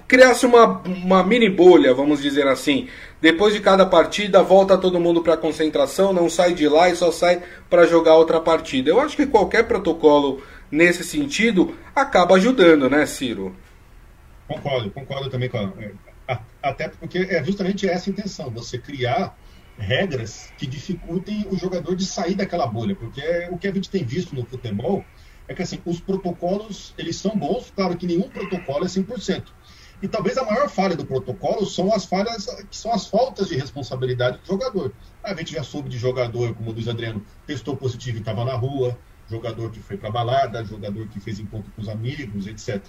criasse 0.07 0.47
uma, 0.47 0.79
uma 0.83 1.25
mini 1.25 1.51
bolha, 1.51 1.93
vamos 1.93 2.23
dizer 2.23 2.47
assim, 2.47 2.89
depois 3.21 3.53
de 3.53 3.59
cada 3.61 3.85
partida 3.85 4.45
volta 4.45 4.79
todo 4.79 5.01
mundo 5.01 5.21
para 5.23 5.37
concentração, 5.37 6.13
não 6.13 6.31
sai 6.31 6.55
de 6.55 6.69
lá 6.69 6.89
e 6.89 6.95
só 6.95 7.11
sai 7.11 7.43
para 7.69 7.85
jogar 7.85 8.15
outra 8.15 8.41
partida. 8.41 8.91
Eu 8.91 9.01
acho 9.01 9.17
que 9.17 9.27
qualquer 9.27 9.65
protocolo 9.65 10.41
nesse 10.71 11.03
sentido 11.03 11.77
acaba 11.95 12.37
ajudando, 12.37 12.89
né, 12.89 13.05
Ciro? 13.05 13.57
Concordo, 14.47 14.91
concordo 14.93 15.29
também 15.29 15.49
com 15.49 15.59
a, 16.29 16.41
até 16.63 16.89
porque 16.89 17.19
é 17.19 17.43
justamente 17.43 17.89
essa 17.89 18.09
a 18.09 18.13
intenção, 18.13 18.51
você 18.51 18.79
criar 18.79 19.37
regras 19.77 20.53
que 20.57 20.67
dificultem 20.67 21.45
o 21.51 21.57
jogador 21.57 21.97
de 21.97 22.07
sair 22.07 22.37
daquela 22.37 22.69
bolha, 22.69 22.95
porque 22.95 23.21
é, 23.21 23.49
o 23.51 23.59
que 23.59 23.67
a 23.67 23.73
gente 23.73 23.91
tem 23.91 24.05
visto 24.05 24.33
no 24.33 24.47
futebol 24.47 25.05
é 25.49 25.55
que 25.55 25.63
assim, 25.63 25.81
os 25.85 26.01
protocolos, 26.01 26.95
eles 26.97 27.17
são 27.17 27.37
bons, 27.37 27.73
claro 27.75 27.97
que 27.97 28.07
nenhum 28.07 28.29
protocolo 28.29 28.85
é 28.85 28.89
100%. 28.89 29.45
E 30.03 30.09
talvez 30.09 30.37
a 30.37 30.45
maior 30.45 30.69
falha 30.69 30.97
do 30.97 31.07
protocolo 31.07 31.65
são 31.65 31.95
as 31.95 32.05
falhas, 32.05 32.47
que 32.69 32.77
são 32.77 32.93
as 32.93 33.07
faltas 33.07 33.49
de 33.49 33.57
responsabilidade 33.57 34.39
do 34.39 34.47
jogador. 34.47 34.93
A 35.23 35.33
gente 35.35 35.53
já 35.53 35.63
soube 35.63 35.89
de 35.89 35.97
jogador, 35.97 36.55
como 36.55 36.71
o 36.71 36.73
Luiz 36.73 36.89
Adriano, 36.89 37.25
testou 37.47 37.77
positivo 37.77 38.17
e 38.17 38.21
estava 38.21 38.45
na 38.45 38.55
rua, 38.55 38.99
jogador 39.31 39.71
que 39.71 39.79
foi 39.79 39.97
para 39.97 40.11
balada, 40.11 40.65
jogador 40.65 41.07
que 41.07 41.21
fez 41.21 41.39
encontro 41.39 41.71
com 41.77 41.83
os 41.83 41.89
amigos, 41.89 42.49
etc. 42.49 42.83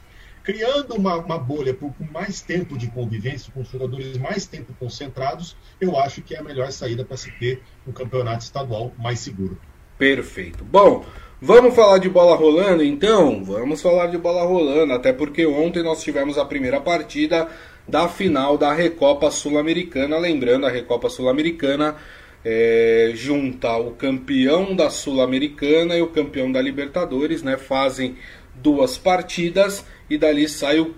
Criando 0.44 0.96
uma, 0.96 1.16
uma 1.16 1.38
bolha 1.38 1.74
por, 1.74 1.94
com 1.94 2.04
mais 2.12 2.42
tempo 2.42 2.78
de 2.78 2.88
convivência, 2.88 3.54
com 3.54 3.62
os 3.62 3.70
jogadores 3.70 4.18
mais 4.18 4.48
tempo 4.48 4.74
concentrados, 4.80 5.56
eu 5.80 5.98
acho 5.98 6.22
que 6.24 6.36
é 6.36 6.40
a 6.40 6.44
melhor 6.44 6.72
saída 6.72 7.06
para 7.06 7.16
se 7.16 7.32
ter 7.32 7.62
um 7.88 7.92
campeonato 7.92 8.44
estadual 8.44 8.92
mais 8.98 9.20
seguro. 9.20 9.58
Perfeito. 9.98 10.66
Bom, 10.66 11.06
Vamos 11.46 11.76
falar 11.76 11.98
de 11.98 12.08
bola 12.08 12.38
rolando 12.38 12.82
então? 12.86 13.44
Vamos 13.44 13.82
falar 13.82 14.08
de 14.08 14.18
bola 14.18 14.46
rolando, 14.46 14.94
até 14.94 15.12
porque 15.12 15.46
ontem 15.46 15.84
nós 15.84 16.02
tivemos 16.02 16.38
a 16.38 16.46
primeira 16.46 16.80
partida 16.80 17.50
da 17.86 18.08
final 18.08 18.58
da 18.58 18.72
Recopa 18.72 19.30
Sul-Americana. 19.30 20.18
Lembrando, 20.18 20.66
a 20.66 20.70
Recopa 20.70 21.10
Sul-Americana 21.10 21.98
é, 22.46 23.12
junta 23.14 23.76
o 23.76 23.92
campeão 23.92 24.74
da 24.74 24.90
Sul-Americana 24.90 25.98
e 25.98 26.02
o 26.02 26.08
campeão 26.08 26.50
da 26.50 26.62
Libertadores, 26.62 27.44
né? 27.44 27.58
Fazem 27.58 28.16
duas 28.56 28.98
partidas 28.98 29.86
e 30.10 30.18
dali 30.18 30.48
sai 30.48 30.80
o 30.80 30.96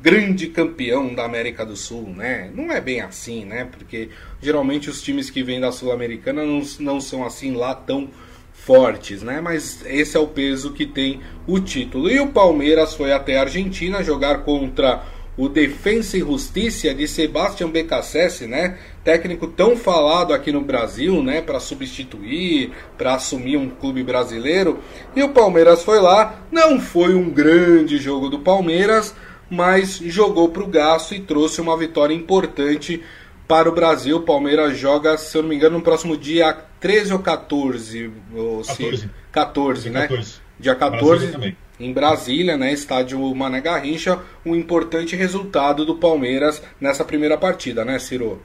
grande 0.00 0.46
campeão 0.46 1.12
da 1.12 1.24
América 1.24 1.66
do 1.66 1.74
Sul, 1.74 2.08
né? 2.16 2.52
Não 2.54 2.70
é 2.70 2.80
bem 2.80 3.00
assim, 3.00 3.44
né? 3.44 3.64
Porque 3.68 4.10
geralmente 4.40 4.88
os 4.88 5.02
times 5.02 5.28
que 5.28 5.42
vêm 5.42 5.58
da 5.58 5.72
Sul-Americana 5.72 6.44
não, 6.44 6.62
não 6.78 7.00
são 7.00 7.24
assim 7.24 7.52
lá 7.52 7.74
tão 7.74 8.08
fortes, 8.68 9.22
né? 9.22 9.40
Mas 9.40 9.82
esse 9.86 10.14
é 10.14 10.20
o 10.20 10.26
peso 10.26 10.74
que 10.74 10.84
tem 10.84 11.20
o 11.46 11.58
título. 11.58 12.10
E 12.10 12.20
o 12.20 12.26
Palmeiras 12.26 12.92
foi 12.92 13.12
até 13.12 13.38
a 13.38 13.40
Argentina 13.40 14.04
jogar 14.04 14.40
contra 14.40 15.04
o 15.38 15.48
Defensa 15.48 16.18
e 16.18 16.20
Justiça 16.20 16.92
de 16.92 17.08
Sebastião 17.08 17.70
Becassese, 17.70 18.46
né? 18.46 18.76
Técnico 19.02 19.46
tão 19.46 19.74
falado 19.74 20.34
aqui 20.34 20.52
no 20.52 20.60
Brasil, 20.60 21.22
né? 21.22 21.40
Para 21.40 21.58
substituir, 21.58 22.72
para 22.98 23.14
assumir 23.14 23.56
um 23.56 23.70
clube 23.70 24.02
brasileiro. 24.02 24.80
E 25.16 25.22
o 25.22 25.30
Palmeiras 25.30 25.82
foi 25.82 25.98
lá. 25.98 26.42
Não 26.52 26.78
foi 26.78 27.14
um 27.14 27.30
grande 27.30 27.96
jogo 27.96 28.28
do 28.28 28.40
Palmeiras, 28.40 29.14
mas 29.48 29.96
jogou 29.96 30.50
para 30.50 30.62
o 30.62 30.68
gasto 30.68 31.14
e 31.14 31.20
trouxe 31.20 31.62
uma 31.62 31.74
vitória 31.74 32.12
importante 32.12 33.02
para 33.48 33.68
o 33.68 33.74
Brasil. 33.74 34.18
O 34.18 34.22
Palmeiras 34.22 34.78
joga, 34.78 35.16
se 35.16 35.36
eu 35.36 35.42
não 35.42 35.48
me 35.48 35.56
engano, 35.56 35.78
no 35.78 35.84
próximo 35.84 36.16
dia 36.16 36.52
13 36.78 37.14
ou 37.14 37.18
14. 37.18 38.12
Ou 38.34 38.62
14. 38.62 38.96
Se, 38.98 39.10
14, 39.32 39.90
né? 39.90 40.02
14. 40.02 40.34
Dia 40.60 40.74
14. 40.74 41.26
Brasília 41.26 41.56
em 41.80 41.92
Brasília, 41.92 42.56
né, 42.56 42.72
estádio 42.72 43.32
Mané 43.34 43.60
Garrincha, 43.60 44.20
um 44.44 44.54
importante 44.54 45.14
resultado 45.14 45.84
do 45.84 45.96
Palmeiras 45.96 46.60
nessa 46.80 47.04
primeira 47.04 47.38
partida, 47.38 47.84
né, 47.84 47.98
Ciro? 47.98 48.42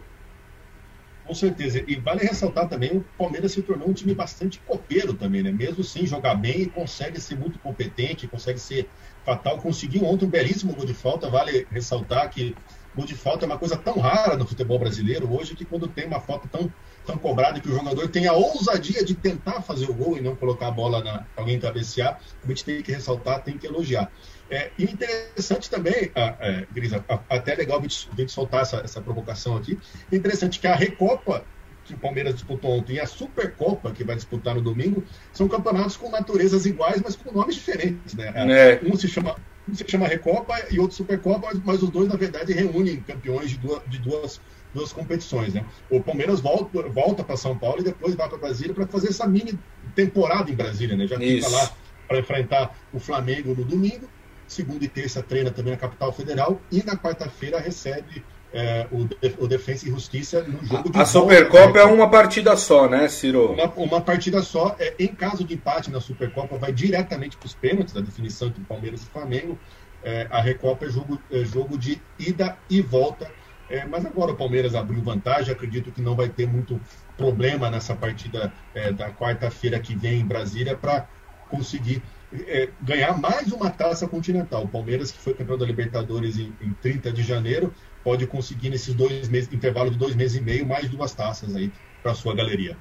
Com 1.26 1.34
certeza. 1.34 1.84
E 1.88 1.96
vale 1.96 2.20
ressaltar 2.20 2.68
também, 2.68 2.98
o 2.98 3.06
Palmeiras 3.18 3.54
se 3.54 3.62
tornou 3.62 3.90
um 3.90 3.94
time 3.94 4.14
bastante 4.14 4.60
copeiro 4.68 5.14
também, 5.14 5.42
né? 5.42 5.52
Mesmo 5.52 5.84
sem 5.84 6.06
jogar 6.06 6.36
bem, 6.36 6.66
consegue 6.66 7.20
ser 7.20 7.36
muito 7.36 7.58
competente, 7.60 8.28
consegue 8.28 8.60
ser 8.60 8.90
fatal. 9.26 9.58
Conseguiu 9.58 10.04
ontem 10.04 10.26
um 10.26 10.30
belíssimo 10.30 10.76
gol 10.76 10.86
de 10.86 10.94
falta. 10.94 11.30
Vale 11.30 11.66
ressaltar 11.72 12.30
que 12.30 12.54
gol 12.96 13.06
de 13.06 13.16
falta 13.16 13.46
é 13.46 13.48
uma 13.48 13.58
coisa 13.58 13.76
tão 13.76 14.00
rara 14.00 14.38
no 14.38 14.46
futebol 14.46 14.80
brasileiro 14.80 15.32
hoje 15.34 15.56
que 15.56 15.66
quando 15.66 15.88
tem 15.88 16.06
uma 16.06 16.20
falta 16.20 16.48
tão, 16.48 16.72
tão 17.06 17.18
cobrada 17.18 17.60
que 17.60 17.68
o 17.68 17.76
jogador 17.76 18.08
tem 18.08 18.28
a 18.28 18.34
ousadia 18.34 19.04
de 19.04 19.14
tentar 19.14 19.62
fazer 19.62 19.90
o 19.90 19.94
gol 19.94 20.18
e 20.18 20.22
não 20.22 20.36
colocar 20.36 20.68
a 20.68 20.72
bola 20.72 21.04
na 21.04 21.26
alguém 21.36 21.60
cabecear, 21.60 22.20
a 22.44 22.48
gente 22.48 22.64
tem 22.64 22.82
que 22.82 22.92
ressaltar, 22.92 23.44
tem 23.44 23.58
que 23.58 23.66
elogiar. 23.68 24.12
É, 24.50 24.72
e 24.78 24.84
interessante 24.84 25.70
também, 25.70 26.12
a, 26.14 26.36
é, 26.40 26.68
Grisa, 26.72 27.04
a, 27.10 27.20
até 27.30 27.56
legal 27.56 27.80
a 27.80 27.82
gente, 27.82 28.10
a 28.12 28.16
gente 28.16 28.32
soltar 28.32 28.62
essa, 28.62 28.78
essa 28.78 29.02
provocação 29.02 29.58
aqui, 29.58 29.80
interessante 30.12 30.60
que 30.60 30.68
a 30.68 30.76
Recopa 30.76 31.44
que 31.86 31.94
o 31.94 31.98
Palmeiras 31.98 32.34
disputou 32.36 32.72
ontem 32.72 32.94
e 32.94 33.00
a 33.00 33.06
Supercopa, 33.06 33.92
que 33.92 34.04
vai 34.04 34.16
disputar 34.16 34.56
no 34.56 34.62
domingo, 34.62 35.04
são 35.32 35.48
campeonatos 35.48 35.98
com 35.98 36.10
naturezas 36.10 36.66
iguais, 36.66 37.02
mas 37.04 37.16
com 37.16 37.32
nomes 37.32 37.56
diferentes. 37.56 38.14
Né? 38.14 38.32
É. 38.36 38.82
Um 38.84 38.96
se 38.96 39.08
chama 39.08 39.36
um 39.68 39.74
se 39.74 39.86
chama 39.88 40.08
Recopa 40.08 40.56
e 40.72 40.80
outro 40.80 40.96
Supercopa, 40.96 41.50
mas 41.64 41.82
os 41.82 41.90
dois, 41.90 42.10
na 42.10 42.16
verdade, 42.16 42.52
reúnem 42.52 42.98
campeões 42.98 43.52
de 43.52 43.58
duas, 43.58 43.82
de 43.88 43.98
duas, 44.00 44.42
duas 44.74 44.92
competições. 44.92 45.54
Né? 45.54 45.66
O 45.90 46.02
Palmeiras 46.02 46.42
volta, 46.42 46.82
volta 46.90 47.24
para 47.24 47.38
São 47.38 47.58
Paulo 47.58 47.80
e 47.80 47.84
depois 47.84 48.14
vai 48.16 48.28
para 48.28 48.38
Brasília 48.38 48.74
para 48.74 48.86
fazer 48.88 49.10
essa 49.10 49.26
mini 49.26 49.58
temporada 49.96 50.52
em 50.52 50.56
Brasília. 50.56 50.98
Né? 50.98 51.08
Já 51.08 51.18
fica 51.18 51.48
lá 51.48 51.72
para 52.08 52.20
enfrentar 52.20 52.76
o 52.92 53.00
Flamengo 53.00 53.56
no 53.56 53.64
domingo. 53.64 54.10
Segunda 54.46 54.84
e 54.84 54.90
terça 54.90 55.24
treina 55.24 55.50
também 55.50 55.72
na 55.72 55.80
capital 55.80 56.12
federal 56.12 56.62
e 56.70 56.84
na 56.84 56.98
quarta-feira 56.98 57.60
recebe 57.60 58.24
é, 58.54 58.88
o, 58.92 59.08
o 59.44 59.48
Defensa 59.48 59.88
e 59.88 59.90
Justiça 59.90 60.44
no 60.44 60.64
jogo 60.64 60.92
de 60.92 61.00
A 61.00 61.06
Supercopa 61.06 61.80
é 61.80 61.84
uma 61.84 62.10
partida 62.10 62.56
só, 62.56 62.88
né, 62.88 63.08
Ciro? 63.10 63.52
Uma, 63.52 63.66
uma 63.74 64.02
partida 64.02 64.44
só. 64.44 64.76
É, 64.80 64.94
em 65.00 65.08
caso 65.08 65.44
de 65.44 65.56
empate 65.56 65.90
na 65.90 66.00
Supercopa, 66.00 66.58
vai 66.58 66.72
diretamente 66.72 67.36
para 67.36 67.48
os 67.48 67.56
pênaltis, 67.56 67.94
da 67.94 68.02
definição 68.02 68.50
entre 68.50 68.64
Palmeiras 68.64 69.02
e 69.02 69.06
Flamengo. 69.08 69.58
É, 70.04 70.28
a 70.30 70.40
Recopa 70.40 70.86
é 70.86 70.90
jogo, 70.90 71.20
é 71.32 71.44
jogo 71.44 71.78
de 71.78 72.00
ida 72.20 72.56
e 72.70 72.80
volta. 72.80 73.30
É, 73.70 73.86
mas 73.86 74.06
agora 74.06 74.34
o 74.34 74.36
Palmeiras 74.36 74.76
abriu 74.76 75.02
vantagem, 75.02 75.52
acredito 75.52 75.92
que 75.92 76.02
não 76.02 76.16
vai 76.16 76.30
ter 76.30 76.46
muito 76.46 76.80
problema 77.18 77.72
nessa 77.72 77.96
partida 77.96 78.54
é, 78.76 78.92
da 78.92 79.10
quarta-feira 79.10 79.80
que 79.80 79.96
vem 79.96 80.20
em 80.20 80.26
Brasília 80.26 80.76
para 80.76 81.08
conseguir 81.50 82.04
é, 82.48 82.70
ganhar 82.82 83.18
mais 83.20 83.52
uma 83.52 83.70
taça 83.70 84.08
continental. 84.08 84.66
O 84.66 84.68
Palmeiras, 84.68 85.12
que 85.12 85.18
foi 85.18 85.34
campeão 85.34 85.58
da 85.58 85.66
Libertadores 85.66 86.38
em, 86.38 86.54
em 86.62 86.74
30 86.82 87.12
de 87.12 87.24
janeiro, 87.24 87.74
pode 88.04 88.28
conseguir 88.28 88.70
nesses 88.70 88.94
dois 88.94 89.30
meses, 89.30 89.52
intervalo 89.52 89.90
de 89.90 89.98
dois 89.98 90.16
meses 90.16 90.38
e 90.38 90.42
meio, 90.42 90.66
mais 90.66 90.90
duas 90.90 91.14
taças 91.14 91.56
aí 91.56 91.72
para 92.02 92.14
sua 92.14 92.36
galeria. 92.36 92.78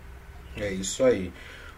É 0.57 0.71
isso 0.73 1.05
aí. 1.05 1.33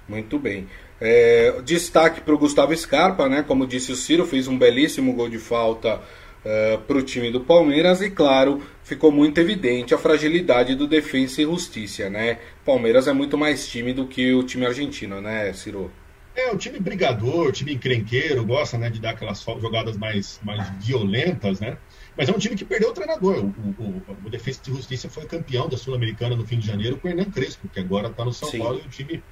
Muito 0.08 0.38
bem. 0.38 0.68
É, 1.00 1.60
destaque 1.64 2.20
para 2.20 2.34
o 2.34 2.38
Gustavo 2.38 2.76
Scarpa, 2.76 3.28
né? 3.28 3.42
Como 3.42 3.66
disse 3.66 3.92
o 3.92 3.96
Ciro, 3.96 4.26
fez 4.26 4.48
um 4.48 4.58
belíssimo 4.58 5.12
gol 5.12 5.28
de 5.28 5.38
falta 5.38 6.00
é, 6.44 6.76
para 6.76 6.98
o 6.98 7.02
time 7.02 7.30
do 7.30 7.40
Palmeiras 7.40 8.00
e, 8.00 8.10
claro, 8.10 8.62
ficou 8.82 9.10
muito 9.10 9.38
evidente 9.38 9.94
a 9.94 9.98
fragilidade 9.98 10.74
do 10.74 10.86
Defensa 10.86 11.40
e 11.40 11.44
Justiça, 11.44 12.10
né? 12.10 12.38
Palmeiras 12.64 13.08
é 13.08 13.12
muito 13.12 13.38
mais 13.38 13.66
time 13.66 13.92
do 13.92 14.06
que 14.06 14.32
o 14.34 14.42
time 14.42 14.66
argentino, 14.66 15.20
né, 15.20 15.52
Ciro? 15.52 15.90
É, 16.36 16.50
o 16.50 16.58
time 16.58 16.80
brigador, 16.80 17.46
o 17.46 17.52
time 17.52 17.74
encrenqueiro, 17.74 18.44
gosta 18.44 18.76
né, 18.76 18.90
de 18.90 19.00
dar 19.00 19.10
aquelas 19.10 19.42
jogadas 19.42 19.96
mais, 19.96 20.40
mais 20.42 20.68
violentas, 20.84 21.60
né? 21.60 21.78
Mas 22.16 22.28
é 22.28 22.32
um 22.32 22.38
time 22.38 22.54
que 22.54 22.64
perdeu 22.64 22.90
o 22.90 22.92
treinador. 22.92 23.44
O, 23.44 23.82
o, 23.82 24.02
o 24.26 24.30
Defesa 24.30 24.60
de 24.62 24.70
Justiça 24.70 25.08
foi 25.08 25.24
campeão 25.26 25.68
da 25.68 25.76
Sul-Americana 25.76 26.36
no 26.36 26.46
fim 26.46 26.58
de 26.58 26.66
janeiro 26.66 26.96
com 26.96 27.08
o 27.08 27.10
Hernan 27.10 27.30
Crespo, 27.30 27.68
que 27.68 27.80
agora 27.80 28.08
está 28.08 28.24
no 28.24 28.32
São 28.32 28.48
Sim. 28.48 28.58
Paulo 28.58 28.80
e 28.82 28.86
o 28.86 28.90
time 28.90 29.22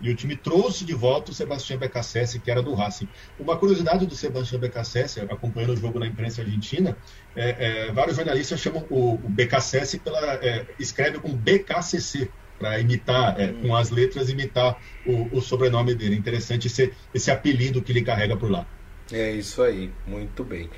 e 0.00 0.10
o 0.10 0.16
time 0.16 0.34
trouxe 0.34 0.84
de 0.84 0.92
volta 0.92 1.30
o 1.30 1.34
Sebastião 1.34 1.78
Becassese, 1.78 2.40
que 2.40 2.50
era 2.50 2.60
do 2.60 2.74
Racing. 2.74 3.08
Uma 3.38 3.56
curiosidade 3.56 4.04
do 4.04 4.16
Sebastião 4.16 4.60
Becassese, 4.60 5.20
acompanhando 5.20 5.74
o 5.74 5.76
jogo 5.76 6.00
na 6.00 6.06
imprensa 6.08 6.42
argentina, 6.42 6.96
é, 7.36 7.86
é, 7.86 7.92
vários 7.92 8.16
jornalistas 8.16 8.58
chamam 8.58 8.84
o, 8.90 9.14
o 9.14 9.28
Becassese 9.28 10.00
pela. 10.00 10.18
É, 10.44 10.66
escreve 10.76 11.20
com 11.20 11.32
BKCC, 11.32 12.28
para 12.58 12.78
imitar, 12.78 13.40
é, 13.40 13.48
com 13.48 13.74
as 13.74 13.90
letras, 13.90 14.28
imitar 14.28 14.76
o, 15.04 15.36
o, 15.36 15.40
sobrenome 15.40 15.94
dele. 15.94 16.16
Interessante 16.16 16.68
esse, 16.68 16.92
esse 17.12 17.30
apelido 17.30 17.82
que 17.82 17.90
ele 17.90 18.02
carrega 18.02 18.36
por 18.36 18.50
lá. 18.50 18.66
É 19.12 19.30
isso 19.30 19.62
aí, 19.62 19.90
muito 20.06 20.42
bem. 20.42 20.70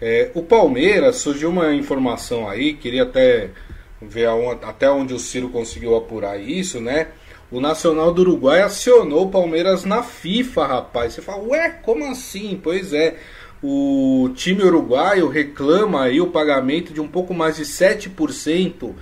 É, 0.00 0.30
o 0.34 0.42
Palmeiras, 0.42 1.16
surgiu 1.16 1.50
uma 1.50 1.74
informação 1.74 2.48
aí, 2.48 2.72
queria 2.72 3.02
até 3.02 3.50
ver 4.00 4.28
até 4.62 4.90
onde 4.90 5.14
o 5.14 5.18
Ciro 5.18 5.50
conseguiu 5.50 5.94
apurar 5.94 6.40
isso, 6.40 6.80
né? 6.80 7.08
O 7.50 7.60
Nacional 7.60 8.12
do 8.12 8.22
Uruguai 8.22 8.62
acionou 8.62 9.26
o 9.26 9.30
Palmeiras 9.30 9.84
na 9.84 10.02
FIFA, 10.02 10.66
rapaz. 10.66 11.12
Você 11.12 11.20
fala, 11.20 11.42
ué, 11.48 11.68
como 11.68 12.04
assim? 12.06 12.58
Pois 12.62 12.94
é, 12.94 13.16
o 13.62 14.30
time 14.34 14.64
uruguaio 14.64 15.28
reclama 15.28 16.02
aí 16.04 16.20
o 16.20 16.28
pagamento 16.28 16.92
de 16.92 17.00
um 17.00 17.06
pouco 17.06 17.34
mais 17.34 17.56
de 17.56 17.64
7% 17.64 18.94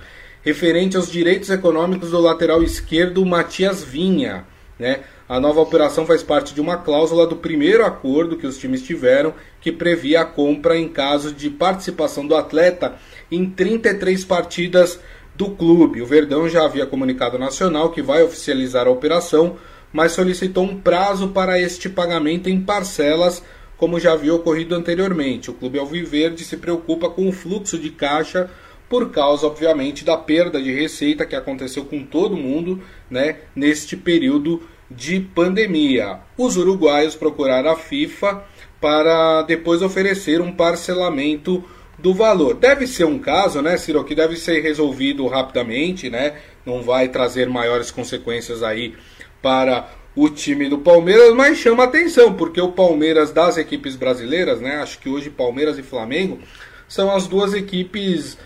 referente 0.43 0.97
aos 0.97 1.09
direitos 1.09 1.49
econômicos 1.49 2.11
do 2.11 2.19
lateral 2.19 2.61
esquerdo 2.61 3.25
Matias 3.25 3.83
Vinha, 3.83 4.45
né? 4.77 4.99
A 5.31 5.39
nova 5.39 5.61
operação 5.61 6.05
faz 6.05 6.21
parte 6.21 6.53
de 6.53 6.59
uma 6.59 6.75
cláusula 6.75 7.25
do 7.25 7.37
primeiro 7.37 7.85
acordo 7.85 8.35
que 8.35 8.45
os 8.45 8.57
times 8.57 8.81
tiveram, 8.81 9.33
que 9.61 9.71
previa 9.71 10.19
a 10.19 10.25
compra 10.25 10.77
em 10.77 10.89
caso 10.89 11.31
de 11.31 11.49
participação 11.49 12.27
do 12.27 12.35
atleta 12.35 12.95
em 13.31 13.49
33 13.49 14.25
partidas 14.25 14.99
do 15.33 15.51
clube. 15.51 16.01
O 16.01 16.05
Verdão 16.05 16.49
já 16.49 16.65
havia 16.65 16.85
comunicado 16.85 17.39
Nacional 17.39 17.91
que 17.91 18.01
vai 18.01 18.21
oficializar 18.21 18.87
a 18.87 18.91
operação, 18.91 19.55
mas 19.93 20.11
solicitou 20.11 20.65
um 20.65 20.81
prazo 20.81 21.29
para 21.29 21.57
este 21.57 21.87
pagamento 21.87 22.49
em 22.49 22.59
parcelas, 22.59 23.41
como 23.77 24.01
já 24.01 24.11
havia 24.11 24.35
ocorrido 24.35 24.75
anteriormente. 24.75 25.49
O 25.49 25.53
clube 25.53 25.79
Alviverde 25.79 26.43
se 26.43 26.57
preocupa 26.57 27.09
com 27.09 27.29
o 27.29 27.31
fluxo 27.31 27.79
de 27.79 27.89
caixa 27.89 28.49
por 28.89 29.11
causa, 29.11 29.47
obviamente, 29.47 30.03
da 30.03 30.17
perda 30.17 30.61
de 30.61 30.73
receita 30.73 31.25
que 31.25 31.37
aconteceu 31.37 31.85
com 31.85 32.03
todo 32.03 32.35
mundo 32.35 32.83
né, 33.09 33.37
neste 33.55 33.95
período 33.95 34.61
de 34.95 35.19
pandemia. 35.19 36.19
Os 36.37 36.57
uruguaios 36.57 37.15
procuraram 37.15 37.71
a 37.71 37.75
FIFA 37.75 38.43
para 38.79 39.43
depois 39.43 39.81
oferecer 39.81 40.41
um 40.41 40.51
parcelamento 40.51 41.63
do 41.97 42.13
valor. 42.13 42.55
Deve 42.55 42.87
ser 42.87 43.05
um 43.05 43.19
caso, 43.19 43.61
né, 43.61 43.77
Ciro, 43.77 44.03
que 44.03 44.15
deve 44.15 44.35
ser 44.35 44.61
resolvido 44.61 45.27
rapidamente, 45.27 46.09
né? 46.09 46.33
Não 46.65 46.81
vai 46.81 47.07
trazer 47.07 47.47
maiores 47.47 47.91
consequências 47.91 48.63
aí 48.63 48.95
para 49.41 49.89
o 50.15 50.29
time 50.29 50.67
do 50.67 50.79
Palmeiras, 50.79 51.33
mas 51.33 51.57
chama 51.57 51.83
atenção, 51.83 52.33
porque 52.33 52.59
o 52.59 52.71
Palmeiras 52.71 53.31
das 53.31 53.57
equipes 53.57 53.95
brasileiras, 53.95 54.59
né? 54.59 54.77
Acho 54.77 54.99
que 54.99 55.09
hoje 55.09 55.29
Palmeiras 55.29 55.77
e 55.77 55.83
Flamengo 55.83 56.39
são 56.87 57.09
as 57.15 57.27
duas 57.27 57.53
equipes 57.53 58.37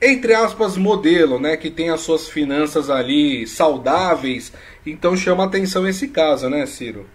entre 0.00 0.34
aspas 0.34 0.76
modelo, 0.76 1.38
né, 1.38 1.56
que 1.56 1.70
tem 1.70 1.90
as 1.90 2.00
suas 2.00 2.28
finanças 2.28 2.90
ali 2.90 3.46
saudáveis. 3.46 4.52
Então 4.84 5.16
chama 5.16 5.44
atenção 5.44 5.86
esse 5.86 6.08
caso, 6.08 6.48
né, 6.48 6.66
Ciro? 6.66 7.08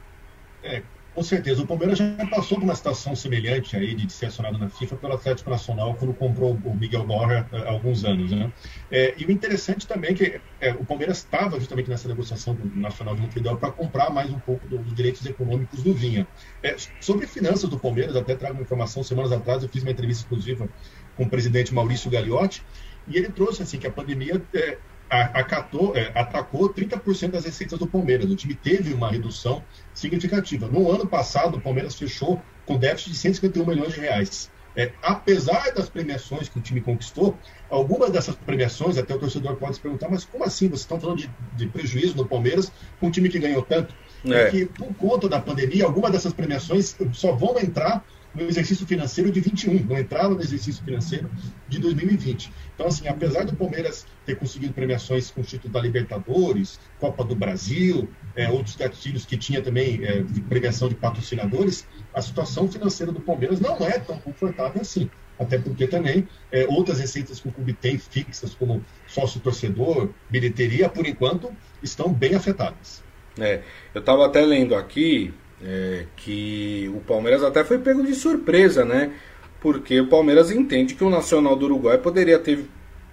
É, 0.64 0.82
com 1.14 1.24
certeza. 1.24 1.62
O 1.62 1.68
Palmeiras 1.68 1.98
já 1.98 2.16
passou 2.30 2.58
por 2.58 2.64
uma 2.64 2.76
situação 2.76 3.16
semelhante 3.16 3.76
aí 3.76 3.94
de 3.94 4.12
ser 4.12 4.28
acionado 4.28 4.58
na 4.58 4.70
FIFA 4.70 4.96
pelo 4.96 5.14
Atlético 5.14 5.50
Nacional 5.50 5.94
quando 5.96 6.14
comprou 6.14 6.58
o 6.64 6.76
Miguel 6.76 7.06
Borja 7.06 7.46
há 7.52 7.70
alguns 7.70 8.06
anos. 8.06 8.32
Né? 8.32 8.52
É, 8.90 9.14
e 9.18 9.26
o 9.26 9.32
interessante 9.32 9.86
também 9.86 10.12
é 10.12 10.14
que 10.14 10.42
é, 10.62 10.72
o 10.72 10.86
Palmeiras 10.86 11.18
estava 11.18 11.60
justamente 11.60 11.90
nessa 11.90 12.08
negociação 12.08 12.56
do 12.56 12.80
Nacional 12.80 13.16
de 13.16 13.22
Montevideo 13.22 13.58
para 13.58 13.72
comprar 13.72 14.10
mais 14.10 14.30
um 14.30 14.40
pouco 14.40 14.66
dos 14.68 14.80
do 14.80 14.96
direitos 14.96 15.26
econômicos 15.26 15.84
do 15.84 15.94
Vinha. 15.94 16.26
É, 16.64 16.76
sobre 17.02 17.28
finanças 17.28 17.70
do 17.70 17.78
Palmeiras, 17.78 18.16
até 18.16 18.34
trago 18.34 18.56
uma 18.56 18.62
informação, 18.62 19.04
semanas 19.04 19.32
atrás 19.34 19.64
eu 19.64 19.70
fiz 19.70 19.84
uma 19.84 19.92
entrevista 19.92 20.24
exclusiva 20.24 20.70
com 21.16 21.24
o 21.24 21.30
presidente 21.30 21.74
Maurício 21.74 22.10
Gagliotti, 22.10 22.64
e 23.08 23.18
ele 23.18 23.30
trouxe 23.30 23.64
assim 23.64 23.78
que 23.78 23.88
a 23.88 23.92
pandemia 23.92 24.42
é, 24.54 24.78
acatou, 25.10 25.96
é, 25.96 26.12
atacou 26.16 26.74
30% 26.74 27.32
das 27.32 27.46
receitas 27.46 27.78
do 27.78 27.86
Palmeiras. 27.86 28.30
O 28.30 28.36
time 28.36 28.56
teve 28.56 28.94
uma 28.94 29.12
redução 29.12 29.64
significativa. 29.94 30.68
No 30.68 30.90
ano 30.90 31.06
passado, 31.06 31.58
o 31.58 31.62
Palmeiras 31.62 31.96
fechou 31.96 32.42
com 32.66 32.78
déficit 32.78 33.12
de 33.12 33.18
151 33.18 33.66
milhões 33.66 33.94
de 33.94 34.00
reais. 34.00 34.50
É, 34.74 34.90
apesar 35.02 35.74
das 35.74 35.90
premiações 35.90 36.48
que 36.48 36.58
o 36.58 36.62
time 36.62 36.80
conquistou, 36.80 37.38
algumas 37.70 38.10
dessas 38.10 38.36
premiações, 38.36 38.98
até 38.98 39.14
o 39.14 39.20
torcedor 39.20 39.58
pode 39.58 39.76
se 39.76 39.82
perguntar, 39.82 40.08
mas 40.10 40.24
como 40.24 40.46
assim? 40.46 40.70
Vocês 40.70 40.82
estão 40.82 40.98
falando 40.98 41.18
de, 41.18 41.30
de 41.58 41.68
prejuízo 41.68 42.16
no 42.16 42.26
Palmeiras 42.26 42.72
com 42.98 43.08
um 43.08 43.12
time 43.12 43.28
que 43.28 43.38
ganhou 43.38 43.64
tanto? 43.64 43.94
É. 44.24 44.44
Porque, 44.46 44.66
por 44.68 44.94
conta 44.96 45.28
da 45.28 45.42
pandemia, 45.42 45.84
algumas 45.84 46.12
dessas 46.14 46.32
premiações 46.32 46.96
só 47.12 47.34
vão 47.34 47.60
entrar 47.60 48.06
no 48.34 48.44
exercício 48.44 48.86
financeiro 48.86 49.32
de 49.32 49.40
21, 49.40 49.84
não 49.86 50.00
entraram 50.00 50.32
no 50.32 50.42
exercício 50.42 50.84
financeiro 50.84 51.30
de 51.68 51.80
2020. 51.80 52.52
Então, 52.74 52.88
assim, 52.88 53.08
apesar 53.08 53.46
do 53.46 53.56
Palmeiras 53.56 54.06
ter 54.26 54.36
conseguido 54.36 54.74
premiações 54.74 55.30
com 55.30 55.42
o 55.42 55.44
título 55.44 55.74
da 55.74 55.82
Libertadores, 55.82 56.80
Copa 57.00 57.24
do 57.24 57.36
Brasil, 57.36 58.10
é, 58.36 58.50
outros 58.50 58.76
gatilhos 58.76 59.26
que 59.26 59.38
tinha 59.38 59.62
também 59.62 60.04
é, 60.04 60.24
premiação 60.48 60.88
de 60.88 60.96
patrocinadores, 60.96 61.86
a 62.14 62.22
situação 62.22 62.72
financeira 62.72 63.12
do 63.12 63.20
Palmeiras 63.20 63.60
não 63.60 63.76
é 63.78 64.00
tão 64.00 64.18
confortável 64.20 64.82
assim. 64.82 65.10
Até 65.38 65.58
porque 65.58 65.88
também 65.88 66.28
é, 66.52 66.68
outras 66.68 67.00
receitas 67.00 67.40
que 67.40 67.48
o 67.48 67.52
clube 67.52 67.74
tem 67.74 67.98
fixas, 67.98 68.54
como 68.54 68.86
sócio-torcedor, 69.08 70.10
bilheteria, 70.30 70.88
por 70.88 71.08
enquanto, 71.08 71.52
estão 71.82 72.14
bem 72.14 72.36
afetadas. 72.36 73.04
É, 73.40 73.64
eu 73.94 74.00
estava 74.00 74.26
até 74.26 74.42
lendo 74.46 74.76
aqui 74.76 75.34
é, 75.66 76.06
que 76.16 76.92
o 76.96 77.00
Palmeiras 77.02 77.44
até 77.44 77.64
foi 77.64 77.78
pego 77.80 78.04
de 78.04 78.16
surpresa, 78.16 78.84
né? 78.84 79.12
Porque 79.60 80.00
o 80.00 80.08
Palmeiras 80.08 80.52
entende 80.52 80.96
que 80.96 81.04
o 81.04 81.10
Nacional 81.10 81.56
do 81.56 81.66
Uruguai 81.66 81.98
poderia 81.98 82.40
ter 82.40 82.66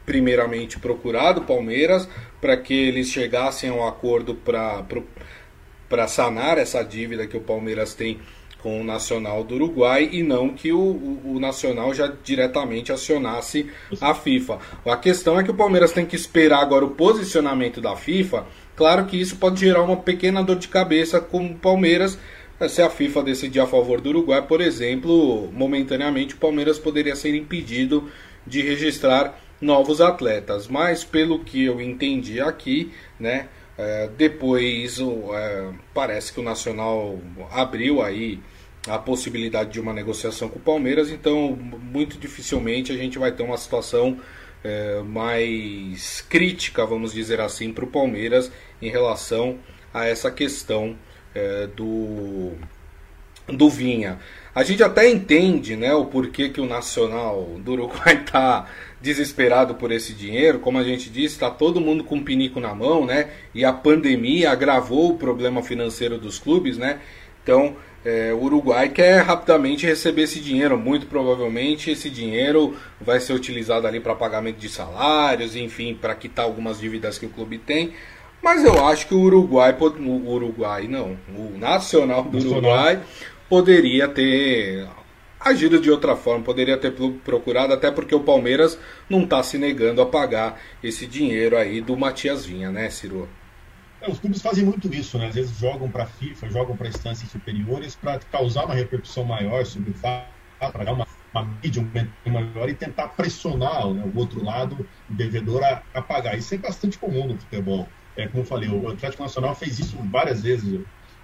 primeiramente 0.07 0.79
procurado 0.79 1.43
o 1.43 1.45
Palmeiras 1.45 2.09
para 2.41 2.57
que 2.57 2.73
eles 2.73 3.09
chegassem 3.09 3.69
a 3.69 3.75
um 3.75 3.87
acordo 3.87 4.35
para 4.35 6.09
sanar 6.09 6.57
essa 6.57 6.83
dívida 6.83 7.27
que 7.27 7.37
o 7.37 7.43
Palmeiras 7.43 7.93
tem 7.93 8.19
com 8.63 8.81
o 8.81 8.85
Nacional 8.85 9.45
do 9.45 9.55
Uruguai 9.55 10.09
e 10.11 10.23
não 10.23 10.51
que 10.51 10.73
o, 10.73 10.79
o, 10.79 11.35
o, 11.35 11.41
Nacional 11.41 11.95
já 11.95 12.13
diretamente 12.25 12.91
acionasse 12.91 13.71
a 14.01 14.15
FIFA. 14.15 14.59
A 14.85 14.97
questão 14.97 15.39
é 15.39 15.45
que 15.45 15.51
o 15.51 15.55
Palmeiras 15.55 15.93
tem 15.93 16.05
que 16.05 16.17
esperar 16.17 16.61
agora 16.61 16.85
o 16.85 16.91
posicionamento 16.91 17.81
da 17.81 17.95
FIFA. 17.95 18.47
Claro 18.75 19.07
que 19.07 19.21
isso 19.21 19.37
pode 19.37 19.61
gerar 19.61 19.83
uma 19.83 19.97
pequena 19.97 20.43
dor 20.43 20.57
de 20.57 20.69
cabeça 20.69 21.21
com 21.21 21.47
o 21.47 21.55
Palmeiras, 21.55 22.19
se 22.67 22.83
a 22.83 22.91
FIFA 22.91 23.23
decidir 23.23 23.61
a 23.61 23.67
favor 23.67 24.01
do 24.01 24.09
Uruguai, 24.09 24.43
por 24.43 24.61
exemplo, 24.61 25.51
momentaneamente 25.53 26.35
o 26.35 26.39
Palmeiras 26.39 26.79
poderia 26.79 27.15
ser 27.15 27.35
impedido 27.35 28.11
de 28.47 28.63
registrar 28.63 29.39
novos 29.61 30.01
atletas. 30.01 30.67
Mas 30.67 31.05
pelo 31.05 31.41
que 31.45 31.65
eu 31.65 31.81
entendi 31.81 32.41
aqui, 32.41 32.93
né, 33.19 33.49
é, 33.77 34.09
depois 34.17 34.99
é, 34.99 35.71
parece 35.95 36.33
que 36.33 36.41
o 36.41 36.43
Nacional 36.43 37.21
abriu 37.53 38.03
aí 38.03 38.41
a 38.89 38.99
possibilidade 38.99 39.71
de 39.71 39.81
uma 39.81 39.93
negociação 39.93 40.49
com 40.49 40.59
o 40.59 40.63
Palmeiras, 40.63 41.11
então 41.11 41.57
muito 41.83 42.19
dificilmente 42.19 42.91
a 42.91 42.97
gente 42.97 43.19
vai 43.19 43.31
ter 43.31 43.43
uma 43.43 43.57
situação 43.57 44.19
é, 44.65 45.01
mais 45.03 46.23
crítica, 46.29 46.87
vamos 46.87 47.13
dizer 47.13 47.41
assim, 47.41 47.73
para 47.73 47.85
o 47.85 47.89
Palmeiras 47.89 48.51
em 48.81 48.89
relação 48.89 49.59
a 49.93 50.07
essa 50.07 50.31
questão 50.31 50.97
é, 51.35 51.67
do, 51.67 52.53
do 53.47 53.69
Vinha. 53.69 54.19
A 54.55 54.65
gente 54.65 54.83
até 54.83 55.09
entende 55.09 55.77
né, 55.77 55.95
o 55.95 56.07
porquê 56.07 56.49
que 56.49 56.61
o 56.61 56.67
Nacional 56.67 57.45
do 57.59 57.73
Uruguai 57.73 58.15
está 58.15 58.67
desesperado 59.01 59.75
por 59.77 59.93
esse 59.93 60.13
dinheiro. 60.13 60.59
Como 60.59 60.79
a 60.79 60.83
gente 60.83 61.09
disse, 61.09 61.35
está 61.35 61.49
todo 61.49 61.81
mundo 61.81 62.03
com 62.03 62.17
um 62.17 62.25
pinico 62.25 62.59
na 62.59 62.75
mão, 62.75 63.07
né? 63.07 63.29
E 63.55 63.65
a 63.65 63.73
pandemia 63.73 64.51
agravou 64.51 65.11
o 65.11 65.17
problema 65.17 65.63
financeiro 65.63 66.19
dos 66.19 66.39
clubes, 66.39 66.77
né? 66.77 66.99
Então, 67.43 67.77
é, 68.05 68.33
o 68.33 68.43
Uruguai 68.43 68.89
quer 68.89 69.23
rapidamente 69.23 69.87
receber 69.87 70.23
esse 70.23 70.41
dinheiro. 70.41 70.79
Muito 70.79 71.07
provavelmente 71.07 71.91
esse 71.91 72.11
dinheiro 72.11 72.77
vai 73.01 73.21
ser 73.21 73.35
utilizado 73.35 73.87
ali 73.87 74.01
para 74.01 74.15
pagamento 74.15 74.59
de 74.59 74.69
salários, 74.69 75.55
enfim, 75.57 75.95
para 75.95 76.15
quitar 76.15 76.45
algumas 76.45 76.81
dívidas 76.81 77.19
que 77.19 77.27
o 77.27 77.31
clube 77.31 77.59
tem. 77.59 77.93
Mas 78.43 78.65
eu 78.65 78.87
acho 78.87 79.07
que 79.09 79.15
o 79.15 79.21
Uruguai, 79.21 79.77
o 79.79 80.31
Uruguai 80.31 80.87
não, 80.87 81.19
o 81.37 81.59
Nacional 81.59 82.23
do 82.23 82.37
Nacional. 82.37 82.59
Uruguai 82.59 83.03
poderia 83.49 84.09
ter 84.09 84.89
agido 85.41 85.81
de 85.81 85.91
outra 85.91 86.17
forma, 86.17 86.45
poderia 86.45 86.77
ter 86.77 86.93
procurado, 87.25 87.73
até 87.73 87.91
porque 87.91 88.15
o 88.15 88.21
Palmeiras 88.21 88.79
não 89.09 89.23
está 89.23 89.43
se 89.43 89.57
negando 89.57 90.03
a 90.03 90.07
pagar 90.07 90.61
esse 90.83 91.07
dinheiro 91.07 91.57
aí 91.57 91.81
do 91.81 91.97
Matias 91.97 92.45
Vinha, 92.45 92.71
né, 92.71 92.91
Ciro? 92.91 93.29
É, 94.01 94.11
os 94.11 94.19
clubes 94.19 94.41
fazem 94.41 94.65
muito 94.65 94.93
isso, 94.95 95.19
né? 95.19 95.27
Às 95.27 95.35
vezes 95.35 95.59
jogam 95.59 95.91
para 95.91 96.05
a 96.05 96.07
FIFA, 96.07 96.51
jogam 96.51 96.77
para 96.77 96.89
instâncias 96.89 97.31
superiores 97.31 97.97
para 97.97 98.21
causar 98.31 98.65
uma 98.65 98.75
repercussão 98.75 99.25
maior 99.25 99.65
sobre 99.67 99.91
o 99.91 99.95
fato, 99.95 100.29
para 100.59 100.85
dar 100.85 100.93
uma, 100.93 101.07
uma 101.35 101.45
mídia 101.63 101.85
um 102.27 102.31
maior 102.31 102.69
e 102.69 102.75
tentar 102.75 103.09
pressionar 103.09 103.89
né, 103.89 104.09
o 104.15 104.19
outro 104.19 104.45
lado, 104.45 104.87
o 105.11 105.15
devedor, 105.15 105.65
a, 105.65 105.83
a 105.95 106.01
pagar. 106.01 106.39
Isso 106.39 106.55
é 106.55 106.59
bastante 106.59 106.97
comum 106.97 107.27
no 107.27 107.37
futebol 107.39 107.89
é, 108.19 108.27
como 108.27 108.43
eu 108.43 108.45
falei, 108.45 108.69
o 108.69 108.89
Atlético 108.89 109.23
Nacional 109.23 109.55
fez 109.55 109.79
isso 109.79 109.97
várias 110.11 110.43
vezes. 110.43 110.81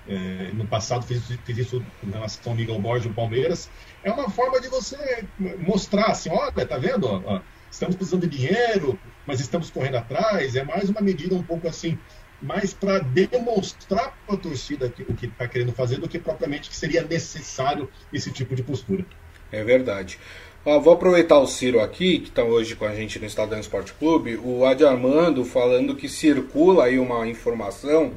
É, 0.07 0.50
no 0.52 0.66
passado 0.66 1.04
fez, 1.04 1.22
isso 1.48 1.85
com 2.00 2.11
relação 2.11 2.52
ao 2.52 2.57
Miguel 2.57 2.78
Borges 2.78 3.09
do 3.09 3.14
Palmeiras. 3.14 3.68
É 4.02 4.12
uma 4.12 4.30
forma 4.30 4.61
de 4.61 4.68
você 4.68 5.24
mostrar 5.59 6.07
assim, 6.07 6.30
olha, 6.30 6.64
tá 6.64 6.78
vendo? 6.78 7.07
Ó, 7.07 7.40
estamos 7.70 7.96
precisando 7.96 8.28
de 8.28 8.38
dinheiro, 8.38 8.98
mas 9.26 9.40
estamos 9.40 9.70
correndo 9.70 9.96
atrás. 9.96 10.54
É 10.54 10.62
mais 10.62 10.88
uma 10.88 11.00
medida 11.00 11.35
um 11.35 11.42
pouco 11.42 11.66
assim, 11.66 11.98
mais 12.40 12.72
para 12.72 13.00
demonstrar 13.00 14.16
para 14.24 14.37
a 14.37 14.38
torcida 14.38 14.92
o 15.09 15.14
que 15.14 15.26
está 15.26 15.48
querendo 15.48 15.72
fazer 15.72 15.96
do 15.96 16.09
que 16.09 16.18
propriamente 16.18 16.70
que 16.70 16.76
seria 16.76 17.02
necessário 17.02 17.90
esse 18.12 18.30
tipo 18.30 18.54
de 18.54 18.62
postura. 18.62 19.04
É 19.50 19.64
verdade. 19.64 20.20
Vou 20.64 20.94
aproveitar 20.94 21.38
o 21.38 21.46
Ciro 21.46 21.79
aqui, 21.79 22.20
que 22.20 22.31
está 22.31 22.42
hoje 22.42 22.74
com 22.74 22.87
a 22.87 22.94
gente 22.94 23.18
no 23.18 23.27
Estadão 23.27 23.61
Esporte 23.61 23.92
Clube, 23.92 24.40
o 24.42 24.64
Adi 24.64 24.83
Armando 24.83 25.44
falando 25.44 25.94
que 25.94 26.09
circula 26.09 26.87
aí 26.87 26.98
uma 26.98 27.29
informação 27.29 28.12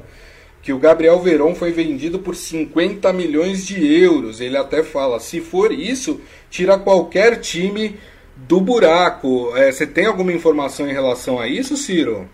que 0.62 0.72
o 0.72 0.78
Gabriel 0.78 1.20
Verón 1.20 1.54
foi 1.54 1.72
vendido 1.72 2.18
por 2.18 2.34
50 2.34 3.12
milhões 3.12 3.66
de 3.66 3.86
euros. 3.86 4.40
Ele 4.40 4.56
até 4.56 4.82
fala, 4.82 5.20
se 5.20 5.42
for 5.42 5.70
isso, 5.70 6.22
tira 6.48 6.78
qualquer 6.78 7.38
time 7.38 7.96
do 8.34 8.62
buraco. 8.62 9.54
É, 9.54 9.70
você 9.70 9.86
tem 9.86 10.06
alguma 10.06 10.32
informação 10.32 10.88
em 10.88 10.92
relação 10.92 11.38
a 11.38 11.46
isso, 11.46 11.76
Ciro? 11.76 12.26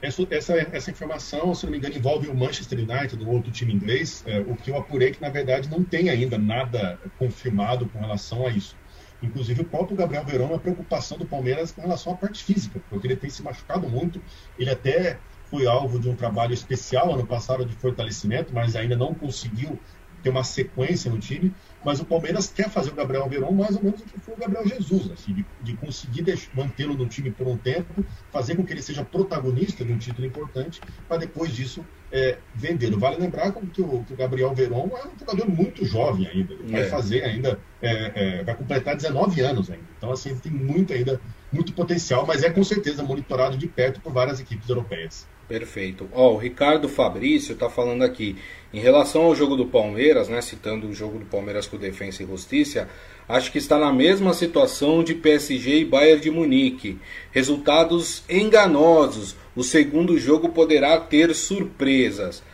Essa, 0.00 0.26
essa, 0.30 0.68
essa, 0.72 0.90
informação, 0.92 1.52
se 1.56 1.64
não 1.64 1.72
me 1.72 1.78
engano, 1.78 1.96
envolve 1.96 2.28
o 2.28 2.34
Manchester 2.34 2.78
United, 2.78 3.22
o 3.22 3.28
outro 3.28 3.50
time 3.50 3.74
inglês. 3.74 4.22
É, 4.26 4.38
o 4.38 4.54
que 4.54 4.70
eu 4.70 4.76
apurei 4.76 5.08
é 5.08 5.10
que, 5.10 5.20
na 5.20 5.28
verdade, 5.28 5.68
não 5.68 5.82
tem 5.82 6.08
ainda 6.08 6.38
nada 6.38 7.00
confirmado 7.18 7.86
com 7.86 7.98
relação 7.98 8.46
a 8.46 8.50
isso. 8.50 8.78
Inclusive, 9.22 9.62
o 9.62 9.64
próprio 9.64 9.96
Gabriel 9.96 10.24
Verão, 10.24 10.46
uma 10.46 10.58
preocupação 10.58 11.18
do 11.18 11.26
Palmeiras 11.26 11.72
com 11.72 11.82
relação 11.82 12.12
à 12.12 12.16
parte 12.16 12.42
física, 12.42 12.80
porque 12.88 13.06
ele 13.06 13.16
tem 13.16 13.28
se 13.28 13.42
machucado 13.42 13.88
muito. 13.88 14.20
Ele 14.58 14.70
até 14.70 15.18
foi 15.50 15.66
alvo 15.66 15.98
de 15.98 16.08
um 16.08 16.14
trabalho 16.14 16.54
especial 16.54 17.12
ano 17.12 17.26
passado 17.26 17.64
de 17.64 17.74
fortalecimento, 17.74 18.54
mas 18.54 18.76
ainda 18.76 18.96
não 18.96 19.12
conseguiu 19.12 19.78
ter 20.22 20.30
uma 20.30 20.44
sequência 20.44 21.10
no 21.10 21.18
time, 21.18 21.52
mas 21.84 22.00
o 22.00 22.04
Palmeiras 22.04 22.48
quer 22.48 22.68
fazer 22.68 22.90
o 22.90 22.94
Gabriel 22.94 23.28
Veron 23.28 23.52
mais 23.52 23.76
ou 23.76 23.82
menos 23.82 24.00
o 24.00 24.04
que 24.04 24.20
foi 24.20 24.34
o 24.34 24.36
Gabriel 24.36 24.66
Jesus, 24.66 25.10
assim, 25.10 25.32
de, 25.32 25.46
de 25.62 25.76
conseguir 25.76 26.24
mantê-lo 26.54 26.94
no 26.94 27.06
time 27.06 27.30
por 27.30 27.46
um 27.46 27.56
tempo, 27.56 28.04
fazer 28.30 28.54
com 28.54 28.64
que 28.64 28.72
ele 28.72 28.82
seja 28.82 29.04
protagonista 29.04 29.84
de 29.84 29.92
um 29.92 29.98
título 29.98 30.26
importante, 30.26 30.80
para 31.08 31.16
depois 31.16 31.52
disso 31.52 31.84
é, 32.12 32.38
vendê-lo. 32.54 32.98
Vale 32.98 33.16
lembrar 33.16 33.52
que 33.52 33.82
o, 33.82 34.04
que 34.04 34.12
o, 34.12 34.16
Gabriel 34.16 34.54
Veron 34.54 34.90
é 34.96 35.08
um 35.08 35.18
jogador 35.18 35.48
muito 35.48 35.84
jovem 35.84 36.26
ainda, 36.26 36.52
ele 36.52 36.70
vai 36.70 36.82
é. 36.82 36.88
fazer 36.88 37.24
ainda, 37.24 37.58
é, 37.80 38.38
é 38.40 38.44
vai 38.44 38.54
completar 38.54 38.96
19 38.96 39.40
anos 39.40 39.70
ainda. 39.70 39.84
Então, 39.96 40.12
assim, 40.12 40.30
ele 40.30 40.40
tem 40.40 40.52
muito 40.52 40.92
ainda, 40.92 41.20
muito 41.52 41.72
potencial, 41.72 42.26
mas 42.26 42.42
é 42.42 42.50
com 42.50 42.62
certeza 42.62 43.02
monitorado 43.02 43.56
de 43.56 43.66
perto 43.66 44.00
por 44.00 44.12
várias 44.12 44.40
equipes 44.40 44.68
europeias. 44.68 45.26
Perfeito. 45.50 46.08
Ó, 46.12 46.34
o 46.34 46.36
Ricardo 46.36 46.88
Fabrício 46.88 47.54
está 47.54 47.68
falando 47.68 48.04
aqui, 48.04 48.36
em 48.72 48.78
relação 48.78 49.22
ao 49.22 49.34
jogo 49.34 49.56
do 49.56 49.66
Palmeiras, 49.66 50.28
né, 50.28 50.40
citando 50.40 50.86
o 50.86 50.94
jogo 50.94 51.18
do 51.18 51.24
Palmeiras 51.24 51.66
com 51.66 51.76
Defensa 51.76 52.22
e 52.22 52.26
Justiça, 52.26 52.88
acho 53.28 53.50
que 53.50 53.58
está 53.58 53.76
na 53.76 53.92
mesma 53.92 54.32
situação 54.32 55.02
de 55.02 55.12
PSG 55.12 55.80
e 55.80 55.84
Bayern 55.84 56.20
de 56.22 56.30
Munique. 56.30 57.00
Resultados 57.32 58.22
enganosos. 58.30 59.34
O 59.56 59.64
segundo 59.64 60.16
jogo 60.20 60.50
poderá 60.50 61.00
ter 61.00 61.34
surpresas. 61.34 62.44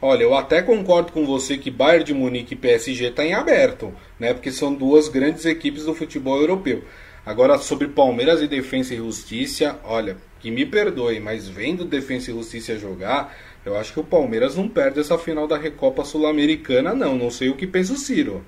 Olha, 0.00 0.22
eu 0.22 0.34
até 0.34 0.62
concordo 0.62 1.12
com 1.12 1.26
você 1.26 1.58
que 1.58 1.70
Bayern 1.70 2.04
de 2.04 2.14
Munique 2.14 2.54
e 2.54 2.56
PSG 2.56 3.08
está 3.08 3.22
em 3.22 3.34
aberto, 3.34 3.92
né? 4.18 4.32
Porque 4.32 4.50
são 4.50 4.72
duas 4.72 5.08
grandes 5.10 5.44
equipes 5.44 5.84
do 5.84 5.94
futebol 5.94 6.40
europeu. 6.40 6.82
Agora, 7.26 7.58
sobre 7.58 7.88
Palmeiras 7.88 8.40
e 8.40 8.46
Defensa 8.46 8.94
e 8.94 8.98
Justiça, 8.98 9.80
olha, 9.82 10.16
que 10.38 10.48
me 10.48 10.64
perdoe, 10.64 11.18
mas 11.18 11.48
vendo 11.48 11.84
Defensa 11.84 12.30
e 12.30 12.34
Justiça 12.34 12.78
jogar, 12.78 13.36
eu 13.64 13.76
acho 13.76 13.92
que 13.92 13.98
o 13.98 14.04
Palmeiras 14.04 14.54
não 14.54 14.68
perde 14.68 15.00
essa 15.00 15.18
final 15.18 15.48
da 15.48 15.58
Recopa 15.58 16.04
Sul-Americana, 16.04 16.94
não. 16.94 17.18
Não 17.18 17.28
sei 17.28 17.48
o 17.48 17.56
que 17.56 17.66
pensa 17.66 17.94
o 17.94 17.96
Ciro. 17.96 18.46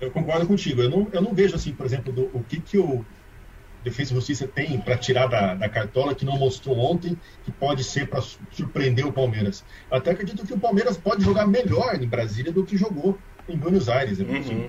Eu 0.00 0.10
concordo 0.10 0.44
contigo. 0.44 0.82
Eu 0.82 0.90
não, 0.90 1.08
eu 1.12 1.22
não 1.22 1.32
vejo, 1.32 1.54
assim, 1.54 1.72
por 1.72 1.86
exemplo, 1.86 2.12
do, 2.12 2.24
o 2.34 2.42
que, 2.42 2.60
que 2.60 2.76
o 2.76 3.04
Defesa 3.84 4.12
e 4.12 4.16
Justiça 4.16 4.48
tem 4.48 4.76
para 4.80 4.98
tirar 4.98 5.28
da, 5.28 5.54
da, 5.54 5.68
cartola 5.68 6.12
que 6.12 6.24
não 6.24 6.36
mostrou 6.36 6.76
ontem, 6.76 7.16
que 7.44 7.52
pode 7.52 7.84
ser 7.84 8.08
para 8.08 8.20
surpreender 8.50 9.06
o 9.06 9.12
Palmeiras. 9.12 9.64
Até 9.88 10.10
acredito 10.10 10.44
que 10.44 10.52
o 10.52 10.58
Palmeiras 10.58 10.96
pode 10.96 11.24
jogar 11.24 11.46
melhor 11.46 11.94
em 11.94 12.08
Brasília 12.08 12.50
do 12.50 12.64
que 12.64 12.76
jogou 12.76 13.16
em 13.48 13.56
Buenos 13.56 13.88
Aires. 13.88 14.18
Uhum. 14.18 14.66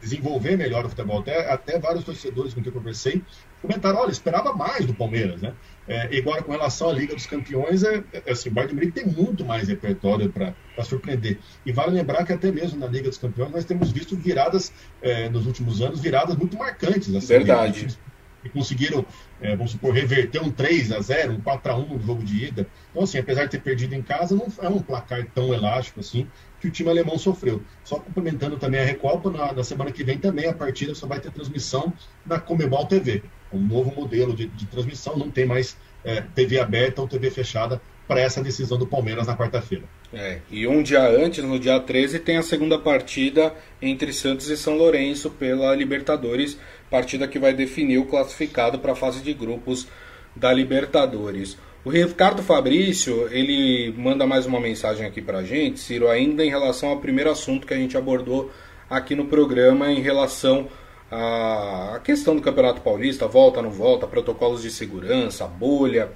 Desenvolver 0.00 0.56
melhor 0.56 0.84
o 0.84 0.88
futebol. 0.88 1.20
Até, 1.20 1.50
até 1.50 1.78
vários 1.78 2.04
torcedores 2.04 2.54
com 2.54 2.62
quem 2.62 2.72
eu 2.72 2.78
conversei 2.78 3.22
comentaram, 3.62 3.98
olha, 3.98 4.10
esperava 4.10 4.52
mais 4.54 4.84
do 4.84 4.94
Palmeiras, 4.94 5.42
né? 5.42 5.54
É, 5.88 6.18
agora, 6.18 6.42
com 6.42 6.52
relação 6.52 6.90
à 6.90 6.92
Liga 6.92 7.14
dos 7.14 7.26
Campeões, 7.26 7.82
é, 7.82 8.02
é 8.12 8.32
assim, 8.32 8.48
o 8.48 8.52
Bayern 8.52 8.74
de 8.74 8.80
Munique 8.80 9.00
tem 9.00 9.12
muito 9.12 9.44
mais 9.44 9.68
repertório 9.68 10.32
para 10.32 10.54
surpreender. 10.84 11.38
E 11.64 11.72
vale 11.72 11.92
lembrar 11.92 12.24
que 12.24 12.32
até 12.32 12.50
mesmo 12.50 12.78
na 12.78 12.86
Liga 12.86 13.08
dos 13.08 13.18
Campeões 13.18 13.50
nós 13.50 13.64
temos 13.64 13.92
visto 13.92 14.16
viradas, 14.16 14.72
é, 15.00 15.28
nos 15.28 15.46
últimos 15.46 15.80
anos, 15.80 16.00
viradas 16.00 16.36
muito 16.36 16.56
marcantes. 16.56 17.14
Assim, 17.14 17.26
Verdade. 17.26 17.98
Que 18.46 18.52
conseguiram, 18.52 19.04
é, 19.40 19.56
vamos 19.56 19.72
supor, 19.72 19.92
reverter 19.92 20.42
um 20.42 20.50
3 20.50 20.92
a 20.92 21.00
0 21.00 21.32
um 21.34 21.40
4 21.40 21.72
a 21.72 21.76
1 21.76 21.94
no 21.94 22.00
jogo 22.00 22.22
de 22.22 22.46
ida. 22.46 22.66
Então, 22.90 23.02
assim, 23.02 23.18
apesar 23.18 23.44
de 23.44 23.50
ter 23.50 23.60
perdido 23.60 23.94
em 23.94 24.02
casa, 24.02 24.34
não 24.34 24.46
é 24.60 24.68
um 24.68 24.80
placar 24.80 25.26
tão 25.34 25.52
elástico 25.52 26.00
assim 26.00 26.26
que 26.60 26.68
o 26.68 26.70
time 26.70 26.88
alemão 26.88 27.18
sofreu. 27.18 27.62
Só 27.84 27.98
complementando 27.98 28.56
também 28.56 28.80
a 28.80 28.84
Recopa, 28.84 29.30
na, 29.30 29.52
na 29.52 29.64
semana 29.64 29.92
que 29.92 30.02
vem 30.02 30.18
também 30.18 30.46
a 30.46 30.54
partida 30.54 30.94
só 30.94 31.06
vai 31.06 31.20
ter 31.20 31.30
transmissão 31.30 31.92
na 32.24 32.38
Comebol 32.38 32.86
TV. 32.86 33.22
Um 33.52 33.60
novo 33.60 33.94
modelo 33.94 34.34
de, 34.34 34.46
de 34.46 34.66
transmissão, 34.66 35.16
não 35.16 35.30
tem 35.30 35.44
mais 35.44 35.76
é, 36.04 36.20
TV 36.20 36.58
aberta 36.58 37.00
ou 37.00 37.08
TV 37.08 37.30
fechada 37.30 37.80
para 38.06 38.20
essa 38.20 38.42
decisão 38.42 38.78
do 38.78 38.86
Palmeiras 38.86 39.26
na 39.26 39.36
quarta-feira. 39.36 39.84
É, 40.12 40.38
e 40.50 40.66
um 40.66 40.82
dia 40.82 41.02
antes, 41.02 41.42
no 41.42 41.58
dia 41.58 41.80
13, 41.80 42.20
tem 42.20 42.36
a 42.36 42.42
segunda 42.42 42.78
partida 42.78 43.52
entre 43.82 44.12
Santos 44.12 44.48
e 44.48 44.56
São 44.56 44.76
Lourenço 44.76 45.30
pela 45.30 45.74
Libertadores, 45.74 46.58
partida 46.90 47.26
que 47.26 47.38
vai 47.38 47.52
definir 47.52 47.98
o 47.98 48.06
classificado 48.06 48.78
para 48.78 48.92
a 48.92 48.96
fase 48.96 49.20
de 49.20 49.34
grupos 49.34 49.88
da 50.34 50.52
Libertadores. 50.52 51.58
O 51.84 51.90
Ricardo 51.90 52.42
Fabrício, 52.42 53.28
ele 53.30 53.92
manda 53.96 54.26
mais 54.26 54.46
uma 54.46 54.60
mensagem 54.60 55.06
aqui 55.06 55.22
pra 55.22 55.42
gente, 55.42 55.80
Ciro, 55.80 56.08
ainda 56.08 56.44
em 56.44 56.50
relação 56.50 56.88
ao 56.90 56.98
primeiro 56.98 57.30
assunto 57.30 57.66
que 57.66 57.74
a 57.74 57.76
gente 57.76 57.96
abordou 57.96 58.50
aqui 58.90 59.14
no 59.14 59.26
programa, 59.26 59.90
em 59.90 60.00
relação 60.00 60.68
à 61.10 62.00
questão 62.02 62.34
do 62.34 62.42
Campeonato 62.42 62.80
Paulista, 62.80 63.28
volta, 63.28 63.62
não 63.62 63.70
volta, 63.70 64.06
protocolos 64.06 64.62
de 64.62 64.70
segurança, 64.70 65.46
bolha. 65.46 66.10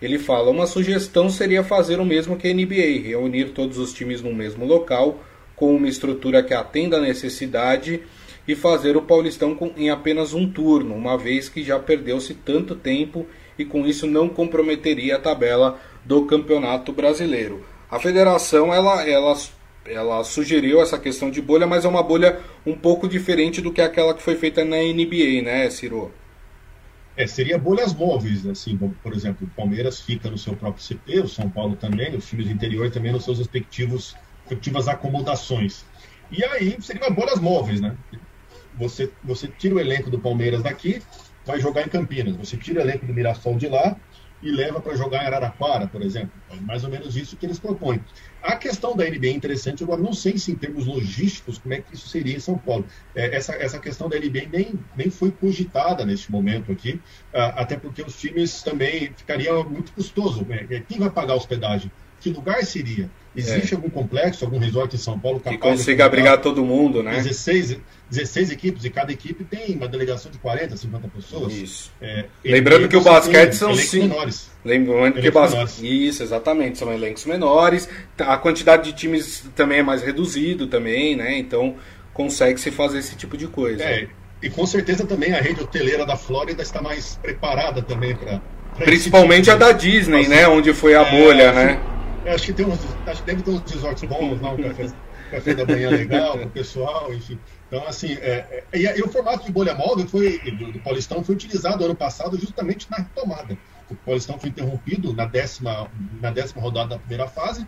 Ele 0.00 0.18
fala, 0.18 0.50
uma 0.50 0.66
sugestão 0.66 1.30
seria 1.30 1.64
fazer 1.64 1.98
o 1.98 2.04
mesmo 2.04 2.36
que 2.36 2.48
a 2.48 2.54
NBA, 2.54 3.02
reunir 3.02 3.52
todos 3.52 3.78
os 3.78 3.94
times 3.94 4.20
no 4.20 4.34
mesmo 4.34 4.66
local, 4.66 5.20
com 5.54 5.74
uma 5.74 5.88
estrutura 5.88 6.42
que 6.42 6.52
atenda 6.52 6.98
a 6.98 7.00
necessidade 7.00 8.02
e 8.46 8.54
fazer 8.54 8.96
o 8.96 9.02
Paulistão 9.02 9.56
em 9.76 9.90
apenas 9.90 10.34
um 10.34 10.48
turno, 10.48 10.94
uma 10.94 11.16
vez 11.16 11.48
que 11.48 11.62
já 11.62 11.78
perdeu-se 11.78 12.34
tanto 12.34 12.74
tempo 12.74 13.26
e 13.58 13.64
com 13.64 13.86
isso 13.86 14.06
não 14.06 14.28
comprometeria 14.28 15.16
a 15.16 15.20
tabela 15.20 15.80
do 16.04 16.26
Campeonato 16.26 16.92
Brasileiro. 16.92 17.64
A 17.90 17.98
federação 17.98 18.72
ela, 18.72 19.08
ela, 19.08 19.34
ela 19.86 20.24
sugeriu 20.24 20.80
essa 20.80 20.98
questão 20.98 21.30
de 21.30 21.40
bolha, 21.40 21.66
mas 21.66 21.84
é 21.84 21.88
uma 21.88 22.02
bolha 22.02 22.38
um 22.66 22.74
pouco 22.74 23.08
diferente 23.08 23.62
do 23.62 23.72
que 23.72 23.80
aquela 23.80 24.12
que 24.12 24.22
foi 24.22 24.36
feita 24.36 24.64
na 24.64 24.76
NBA, 24.76 25.42
né, 25.42 25.70
Ciro? 25.70 26.12
É, 27.16 27.26
seria 27.26 27.58
bolhas 27.58 27.94
móveis, 27.94 28.46
assim, 28.46 28.76
por 28.76 29.14
exemplo, 29.14 29.46
o 29.46 29.50
Palmeiras 29.50 30.00
fica 30.00 30.30
no 30.30 30.36
seu 30.36 30.54
próprio 30.54 30.84
CP, 30.84 31.20
o 31.20 31.28
São 31.28 31.48
Paulo 31.48 31.74
também, 31.74 32.14
os 32.14 32.26
times 32.26 32.46
do 32.46 32.52
interior 32.52 32.90
também 32.90 33.10
nos 33.10 33.24
seus 33.24 33.38
respectivos, 33.38 34.14
respectivas 34.42 34.86
acomodações. 34.86 35.86
E 36.30 36.44
aí 36.44 36.76
seriam 36.80 37.10
bolhas 37.14 37.40
móveis, 37.40 37.80
né? 37.80 37.96
Você, 38.78 39.10
você 39.24 39.48
tira 39.48 39.76
o 39.76 39.80
elenco 39.80 40.10
do 40.10 40.20
Palmeiras 40.20 40.62
daqui, 40.62 41.02
vai 41.46 41.58
jogar 41.58 41.82
em 41.82 41.88
Campinas. 41.88 42.36
Você 42.36 42.56
tira 42.56 42.80
o 42.80 42.82
elenco 42.82 43.06
do 43.06 43.14
Mirassol 43.14 43.56
de 43.56 43.68
lá 43.68 43.96
e 44.42 44.50
leva 44.50 44.80
para 44.80 44.96
jogar 44.96 45.22
em 45.22 45.26
Araraquara, 45.26 45.86
por 45.86 46.02
exemplo. 46.02 46.32
É 46.50 46.56
mais 46.60 46.84
ou 46.84 46.90
menos 46.90 47.16
isso 47.16 47.36
que 47.36 47.46
eles 47.46 47.58
propõem. 47.58 48.04
A 48.46 48.54
questão 48.54 48.94
da 48.96 49.04
NBA 49.04 49.26
é 49.26 49.30
interessante, 49.30 49.82
agora 49.82 50.00
não 50.00 50.12
sei 50.12 50.38
se 50.38 50.52
em 50.52 50.54
termos 50.54 50.86
logísticos 50.86 51.58
como 51.58 51.74
é 51.74 51.80
que 51.80 51.94
isso 51.94 52.08
seria 52.08 52.36
em 52.36 52.38
São 52.38 52.56
Paulo. 52.56 52.86
É, 53.12 53.34
essa, 53.34 53.52
essa 53.54 53.76
questão 53.80 54.08
da 54.08 54.16
NBA 54.16 54.46
nem, 54.52 54.74
nem 54.96 55.10
foi 55.10 55.32
cogitada 55.32 56.06
neste 56.06 56.30
momento 56.30 56.70
aqui, 56.70 56.92
uh, 57.34 57.52
até 57.56 57.76
porque 57.76 58.02
os 58.02 58.14
times 58.16 58.62
também 58.62 59.12
ficaria 59.16 59.52
muito 59.64 59.90
custoso. 59.90 60.46
É, 60.48 60.80
quem 60.88 60.96
vai 61.00 61.10
pagar 61.10 61.32
a 61.32 61.36
hospedagem? 61.36 61.90
Que 62.20 62.30
lugar 62.30 62.64
seria? 62.64 63.10
Existe 63.34 63.74
é. 63.74 63.76
algum 63.76 63.90
complexo, 63.90 64.44
algum 64.44 64.58
resort 64.58 64.94
em 64.94 64.98
São 64.98 65.18
Paulo 65.18 65.40
capaz 65.40 65.56
que 65.56 65.62
consiga 65.62 66.06
abrigar 66.06 66.40
todo 66.40 66.64
mundo, 66.64 67.02
né? 67.02 67.16
16, 67.16 67.78
16 68.10 68.50
equipes 68.52 68.84
e 68.84 68.90
cada 68.90 69.12
equipe 69.12 69.44
tem 69.44 69.74
uma 69.74 69.88
delegação 69.88 70.30
de 70.30 70.38
40, 70.38 70.76
50 70.76 71.08
pessoas. 71.08 71.52
Isso. 71.52 71.92
É, 72.00 72.26
Lembrando 72.44 72.88
que 72.88 72.96
o 72.96 73.00
basquete 73.00 73.52
são 73.54 73.74
cinco. 73.74 74.08
menores. 74.08 74.50
Lembrando 74.64 75.20
que 75.20 75.28
o 75.28 75.32
basquete. 75.32 76.06
Isso, 76.08 76.22
exatamente, 76.22 76.78
são 76.78 76.92
elencos 76.92 77.24
menores. 77.24 77.88
A 78.18 78.36
quantidade 78.36 78.90
de 78.90 78.96
times 78.96 79.44
também 79.54 79.80
é 79.80 79.82
mais 79.82 80.02
reduzido 80.02 80.66
também, 80.66 81.16
né? 81.16 81.36
Então 81.36 81.76
consegue 82.12 82.58
se 82.58 82.70
fazer 82.70 82.98
esse 82.98 83.16
tipo 83.16 83.36
de 83.36 83.46
coisa. 83.46 83.82
É, 83.82 84.08
e 84.42 84.48
com 84.48 84.64
certeza 84.66 85.04
também 85.04 85.34
a 85.34 85.40
rede 85.40 85.60
hoteleira 85.62 86.06
da 86.06 86.16
Flórida 86.16 86.62
está 86.62 86.80
mais 86.80 87.18
preparada 87.20 87.82
também 87.82 88.14
para 88.14 88.40
Principalmente 88.84 89.44
tipo 89.44 89.56
a 89.56 89.58
da 89.58 89.72
Disney, 89.72 90.28
né? 90.28 90.46
Onde 90.46 90.72
foi 90.72 90.94
a 90.94 91.02
é, 91.02 91.10
bolha, 91.10 91.52
né? 91.52 91.80
acho 92.26 92.46
que 92.46 92.52
tem 92.52 92.66
uns, 92.66 92.78
acho 93.06 93.22
que 93.22 93.26
deve 93.26 93.42
ter 93.42 93.50
uns 93.50 93.70
resorts 93.70 94.02
bons 94.04 94.40
lá, 94.40 94.50
um 94.50 94.56
café, 94.56 94.86
café 95.30 95.54
da 95.54 95.64
manhã 95.64 95.90
legal 95.90 96.36
o 96.36 96.50
pessoal, 96.50 97.12
enfim. 97.14 97.38
Então, 97.66 97.86
assim, 97.86 98.12
é, 98.14 98.64
é, 98.72 98.98
e, 98.98 99.02
o 99.02 99.08
formato 99.08 99.44
de 99.44 99.52
bolha 99.52 99.74
móvel 99.74 100.06
foi, 100.06 100.38
do, 100.38 100.72
do, 100.72 100.80
Paulistão 100.80 101.24
foi 101.24 101.34
utilizado 101.34 101.84
ano 101.84 101.96
passado 101.96 102.38
justamente 102.38 102.88
na 102.90 102.98
retomada. 102.98 103.58
O 103.90 103.94
Paulistão 103.96 104.38
foi 104.38 104.50
interrompido 104.50 105.12
na 105.12 105.26
décima, 105.26 105.90
na 106.20 106.30
décima 106.30 106.62
rodada 106.62 106.90
da 106.90 106.98
primeira 106.98 107.26
fase, 107.26 107.66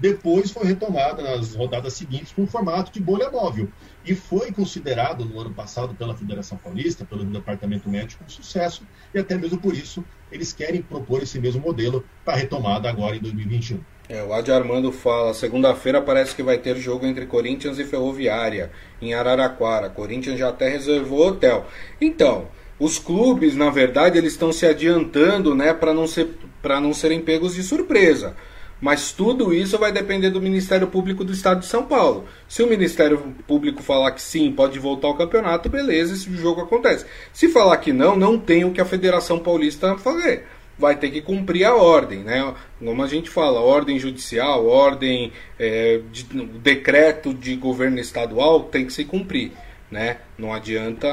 depois 0.00 0.50
foi 0.50 0.64
retomada 0.64 1.22
nas 1.22 1.54
rodadas 1.54 1.92
seguintes 1.92 2.32
com 2.32 2.44
o 2.44 2.46
formato 2.46 2.90
de 2.90 3.00
bolha 3.00 3.30
móvel. 3.30 3.68
E 4.04 4.14
foi 4.14 4.50
considerado 4.50 5.24
no 5.24 5.38
ano 5.38 5.52
passado 5.52 5.94
pela 5.94 6.16
Federação 6.16 6.56
Paulista, 6.56 7.04
pelo 7.04 7.24
Departamento 7.24 7.88
Médico, 7.88 8.24
um 8.24 8.28
sucesso, 8.28 8.82
e 9.12 9.18
até 9.18 9.36
mesmo 9.36 9.58
por 9.58 9.74
isso 9.74 10.02
eles 10.32 10.52
querem 10.52 10.80
propor 10.80 11.22
esse 11.22 11.38
mesmo 11.38 11.60
modelo 11.60 12.04
para 12.24 12.36
retomada 12.36 12.88
agora 12.88 13.16
em 13.16 13.20
2021. 13.20 13.80
É, 14.12 14.24
o 14.24 14.34
Adi 14.34 14.50
Armando 14.50 14.90
fala, 14.90 15.32
segunda-feira 15.32 16.02
parece 16.02 16.34
que 16.34 16.42
vai 16.42 16.58
ter 16.58 16.76
jogo 16.76 17.06
entre 17.06 17.26
Corinthians 17.26 17.78
e 17.78 17.84
Ferroviária, 17.84 18.72
em 19.00 19.14
Araraquara. 19.14 19.88
Corinthians 19.88 20.36
já 20.36 20.48
até 20.48 20.68
reservou 20.68 21.28
hotel. 21.28 21.64
Então, 22.00 22.48
os 22.76 22.98
clubes, 22.98 23.54
na 23.54 23.70
verdade, 23.70 24.18
eles 24.18 24.32
estão 24.32 24.52
se 24.52 24.66
adiantando, 24.66 25.54
né, 25.54 25.72
para 25.72 25.94
não 25.94 26.08
ser 26.08 26.28
não 26.64 26.92
serem 26.92 27.20
pegos 27.20 27.54
de 27.54 27.62
surpresa. 27.62 28.34
Mas 28.80 29.12
tudo 29.12 29.54
isso 29.54 29.78
vai 29.78 29.92
depender 29.92 30.30
do 30.30 30.42
Ministério 30.42 30.88
Público 30.88 31.22
do 31.22 31.32
Estado 31.32 31.60
de 31.60 31.66
São 31.66 31.84
Paulo. 31.84 32.24
Se 32.48 32.64
o 32.64 32.66
Ministério 32.66 33.32
Público 33.46 33.80
falar 33.80 34.10
que 34.10 34.22
sim, 34.22 34.50
pode 34.50 34.76
voltar 34.80 35.06
ao 35.06 35.16
campeonato, 35.16 35.68
beleza, 35.68 36.14
esse 36.14 36.34
jogo 36.34 36.62
acontece. 36.62 37.06
Se 37.32 37.48
falar 37.48 37.76
que 37.76 37.92
não, 37.92 38.16
não 38.16 38.36
tem 38.36 38.64
o 38.64 38.72
que 38.72 38.80
a 38.80 38.84
Federação 38.84 39.38
Paulista 39.38 39.96
fazer. 39.98 40.46
Vai 40.80 40.96
ter 40.96 41.10
que 41.10 41.20
cumprir 41.20 41.64
a 41.64 41.74
ordem, 41.74 42.20
né? 42.20 42.54
Como 42.78 43.02
a 43.02 43.06
gente 43.06 43.28
fala, 43.28 43.60
ordem 43.60 43.98
judicial, 43.98 44.66
ordem, 44.66 45.32
é, 45.58 46.00
de, 46.10 46.24
decreto 46.24 47.34
de 47.34 47.54
governo 47.54 47.98
estadual 48.00 48.64
tem 48.64 48.86
que 48.86 48.92
se 48.92 49.04
cumprir, 49.04 49.52
né? 49.90 50.16
Não 50.38 50.52
adianta 50.52 51.08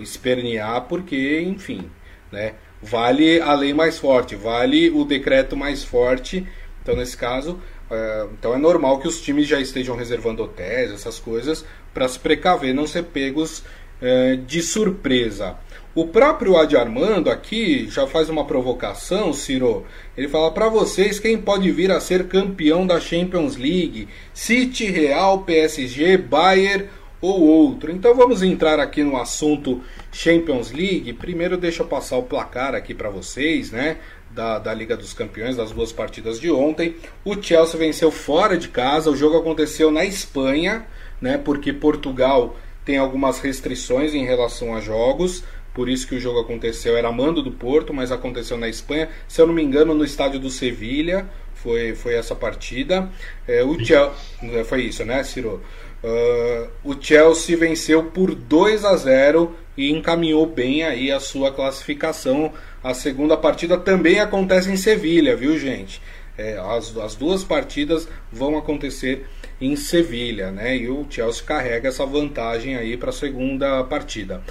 espernear 0.00 0.82
porque, 0.82 1.40
enfim, 1.40 1.90
né? 2.30 2.52
Vale 2.82 3.40
a 3.40 3.54
lei 3.54 3.74
mais 3.74 3.98
forte, 3.98 4.36
vale 4.36 4.90
o 4.90 5.04
decreto 5.04 5.56
mais 5.56 5.82
forte. 5.82 6.46
Então, 6.82 6.96
nesse 6.96 7.16
caso, 7.16 7.58
é, 7.90 8.26
então 8.38 8.54
é 8.54 8.58
normal 8.58 9.00
que 9.00 9.08
os 9.08 9.20
times 9.20 9.48
já 9.48 9.58
estejam 9.58 9.96
reservando 9.96 10.42
hotéis, 10.42 10.92
essas 10.92 11.18
coisas, 11.18 11.64
para 11.92 12.06
se 12.06 12.18
precaver, 12.18 12.74
não 12.74 12.86
ser 12.86 13.04
pegos 13.04 13.64
é, 14.00 14.36
de 14.36 14.62
surpresa. 14.62 15.56
O 15.92 16.06
próprio 16.06 16.56
Adi 16.56 16.76
Armando 16.76 17.28
aqui 17.28 17.88
já 17.90 18.06
faz 18.06 18.28
uma 18.28 18.44
provocação, 18.44 19.32
Ciro. 19.32 19.84
Ele 20.16 20.28
fala 20.28 20.52
para 20.52 20.68
vocês 20.68 21.18
quem 21.18 21.36
pode 21.36 21.68
vir 21.72 21.90
a 21.90 21.98
ser 21.98 22.28
campeão 22.28 22.86
da 22.86 23.00
Champions 23.00 23.56
League: 23.56 24.06
City, 24.32 24.84
Real, 24.84 25.40
PSG, 25.42 26.16
Bayern 26.16 26.86
ou 27.20 27.42
outro. 27.42 27.90
Então 27.90 28.14
vamos 28.14 28.40
entrar 28.40 28.78
aqui 28.78 29.02
no 29.02 29.16
assunto 29.16 29.80
Champions 30.12 30.70
League. 30.70 31.12
Primeiro 31.14 31.56
deixa 31.56 31.82
eu 31.82 31.86
passar 31.88 32.18
o 32.18 32.22
placar 32.22 32.72
aqui 32.72 32.94
para 32.94 33.10
vocês, 33.10 33.72
né? 33.72 33.96
Da, 34.30 34.60
da 34.60 34.72
Liga 34.72 34.96
dos 34.96 35.12
Campeões, 35.12 35.56
das 35.56 35.72
duas 35.72 35.90
partidas 35.90 36.38
de 36.38 36.52
ontem. 36.52 36.94
O 37.24 37.34
Chelsea 37.42 37.76
venceu 37.76 38.12
fora 38.12 38.56
de 38.56 38.68
casa. 38.68 39.10
O 39.10 39.16
jogo 39.16 39.38
aconteceu 39.38 39.90
na 39.90 40.04
Espanha, 40.04 40.86
né? 41.20 41.36
Porque 41.36 41.72
Portugal 41.72 42.56
tem 42.84 42.96
algumas 42.96 43.40
restrições 43.40 44.14
em 44.14 44.24
relação 44.24 44.74
a 44.74 44.80
jogos 44.80 45.42
por 45.74 45.88
isso 45.88 46.06
que 46.06 46.14
o 46.14 46.20
jogo 46.20 46.40
aconteceu, 46.40 46.96
era 46.96 47.10
mando 47.12 47.42
do 47.42 47.52
Porto, 47.52 47.94
mas 47.94 48.10
aconteceu 48.10 48.56
na 48.56 48.68
Espanha, 48.68 49.08
se 49.28 49.40
eu 49.40 49.46
não 49.46 49.54
me 49.54 49.62
engano, 49.62 49.94
no 49.94 50.04
estádio 50.04 50.40
do 50.40 50.50
Sevilha, 50.50 51.26
foi, 51.54 51.94
foi 51.94 52.14
essa 52.14 52.34
partida. 52.34 53.08
É, 53.46 53.62
o 53.62 53.74
Chelsea, 53.78 54.12
é, 54.42 54.64
foi 54.64 54.82
isso, 54.82 55.04
né, 55.04 55.22
Ciro? 55.22 55.62
Uh, 56.02 56.70
o 56.82 56.96
Chelsea 56.98 57.56
venceu 57.56 58.04
por 58.04 58.34
2 58.34 58.86
a 58.86 58.96
0 58.96 59.54
e 59.76 59.90
encaminhou 59.90 60.46
bem 60.46 60.82
aí 60.82 61.12
a 61.12 61.20
sua 61.20 61.52
classificação. 61.52 62.52
A 62.82 62.94
segunda 62.94 63.36
partida 63.36 63.76
também 63.76 64.18
acontece 64.18 64.70
em 64.70 64.76
Sevilha, 64.76 65.36
viu, 65.36 65.58
gente? 65.58 66.00
É, 66.38 66.58
as, 66.58 66.96
as 66.96 67.14
duas 67.14 67.44
partidas 67.44 68.08
vão 68.32 68.56
acontecer 68.56 69.26
em 69.60 69.76
Sevilha, 69.76 70.50
né? 70.50 70.74
E 70.74 70.88
o 70.88 71.06
Chelsea 71.10 71.44
carrega 71.44 71.88
essa 71.90 72.06
vantagem 72.06 72.76
aí 72.76 72.96
para 72.96 73.10
a 73.10 73.12
segunda 73.12 73.84
partida. 73.84 74.42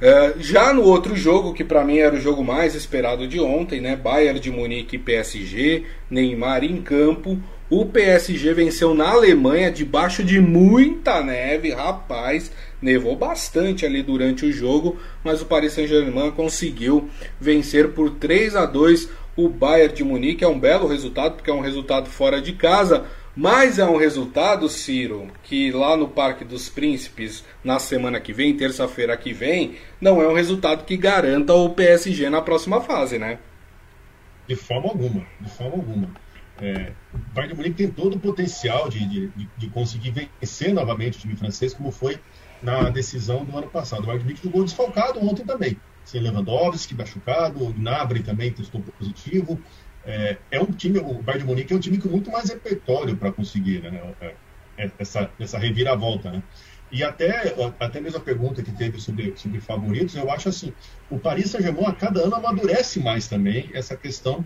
Uh, 0.00 0.40
já 0.40 0.72
no 0.72 0.82
outro 0.82 1.14
jogo, 1.14 1.52
que 1.52 1.62
para 1.62 1.84
mim 1.84 1.98
era 1.98 2.16
o 2.16 2.20
jogo 2.20 2.42
mais 2.42 2.74
esperado 2.74 3.28
de 3.28 3.38
ontem, 3.38 3.82
né? 3.82 3.96
Bayern 3.96 4.40
de 4.40 4.50
Munique 4.50 4.96
e 4.96 4.98
PSG, 4.98 5.84
Neymar 6.10 6.64
em 6.64 6.80
campo. 6.80 7.38
O 7.68 7.84
PSG 7.84 8.54
venceu 8.54 8.94
na 8.94 9.10
Alemanha 9.10 9.70
debaixo 9.70 10.24
de 10.24 10.40
muita 10.40 11.22
neve, 11.22 11.70
rapaz. 11.70 12.50
Nevou 12.80 13.14
bastante 13.14 13.84
ali 13.84 14.02
durante 14.02 14.46
o 14.46 14.52
jogo, 14.52 14.96
mas 15.22 15.42
o 15.42 15.46
Paris 15.46 15.74
Saint-Germain 15.74 16.30
conseguiu 16.30 17.08
vencer 17.38 17.90
por 17.90 18.10
3 18.10 18.56
a 18.56 18.64
2 18.64 19.08
o 19.36 19.48
Bayern 19.48 19.94
de 19.94 20.02
Munique. 20.02 20.42
É 20.42 20.48
um 20.48 20.58
belo 20.58 20.88
resultado, 20.88 21.34
porque 21.34 21.50
é 21.50 21.54
um 21.54 21.60
resultado 21.60 22.08
fora 22.08 22.40
de 22.40 22.54
casa, 22.54 23.04
mas 23.36 23.78
é 23.78 23.84
um 23.84 23.96
resultado, 23.96 24.68
Ciro, 24.68 25.28
que 25.42 25.70
lá 25.70 25.96
no 25.96 26.08
Parque 26.08 26.44
dos 26.44 26.68
Príncipes, 26.68 27.44
na 27.62 27.78
semana 27.78 28.20
que 28.20 28.32
vem, 28.32 28.56
terça-feira 28.56 29.16
que 29.16 29.32
vem, 29.32 29.76
não 30.00 30.20
é 30.20 30.28
um 30.28 30.34
resultado 30.34 30.84
que 30.84 30.96
garanta 30.96 31.54
o 31.54 31.70
PSG 31.70 32.28
na 32.28 32.42
próxima 32.42 32.80
fase, 32.80 33.18
né? 33.18 33.38
De 34.48 34.56
forma 34.56 34.88
alguma, 34.88 35.24
de 35.40 35.50
forma 35.50 35.76
alguma. 35.76 36.10
É, 36.60 36.92
o 37.14 37.18
Bayern 37.32 37.54
de 37.54 37.56
Munique 37.56 37.76
tem 37.76 37.90
todo 37.90 38.16
o 38.16 38.20
potencial 38.20 38.88
de, 38.88 39.06
de, 39.06 39.48
de, 39.56 39.70
conseguir 39.70 40.10
vencer 40.10 40.74
novamente 40.74 41.16
o 41.16 41.20
time 41.20 41.34
francês, 41.34 41.72
como 41.72 41.90
foi 41.90 42.18
na 42.62 42.90
decisão 42.90 43.44
do 43.44 43.56
ano 43.56 43.68
passado. 43.68 44.02
O 44.02 44.06
Bayern 44.06 44.18
de 44.18 44.24
Munique 44.24 44.44
jogou 44.44 44.64
desfalcado 44.64 45.24
ontem 45.24 45.44
também. 45.44 45.78
Sem 46.04 46.20
Lewandowski, 46.20 46.94
machucado, 46.94 47.64
o 47.64 47.72
Gnabry 47.72 48.22
também 48.22 48.52
testou 48.52 48.82
positivo. 48.98 49.58
É, 50.04 50.36
é, 50.50 50.60
um 50.60 50.66
time, 50.66 50.98
o 50.98 51.14
Bayern 51.14 51.42
de 51.42 51.46
Munique 51.46 51.72
é 51.72 51.76
um 51.76 51.80
time 51.80 51.98
com 51.98 52.08
muito 52.08 52.30
mais 52.30 52.48
repertório 52.48 53.16
para 53.16 53.30
conseguir 53.30 53.82
né, 53.82 54.14
é, 54.20 54.34
é, 54.78 54.90
essa, 54.98 55.30
essa 55.38 55.58
reviravolta. 55.58 56.30
Né? 56.30 56.42
E 56.90 57.04
até, 57.04 57.54
até 57.78 58.00
mesmo 58.00 58.18
a 58.18 58.22
pergunta 58.22 58.62
que 58.62 58.72
teve 58.72 59.00
sobre, 59.00 59.34
sobre 59.36 59.60
favoritos, 59.60 60.16
eu 60.16 60.30
acho 60.30 60.48
assim, 60.48 60.72
o 61.08 61.18
Paris 61.18 61.50
Saint-Germain 61.50 61.86
a 61.86 61.92
cada 61.92 62.22
ano 62.22 62.34
amadurece 62.34 62.98
mais 63.00 63.28
também 63.28 63.70
essa 63.72 63.96
questão 63.96 64.44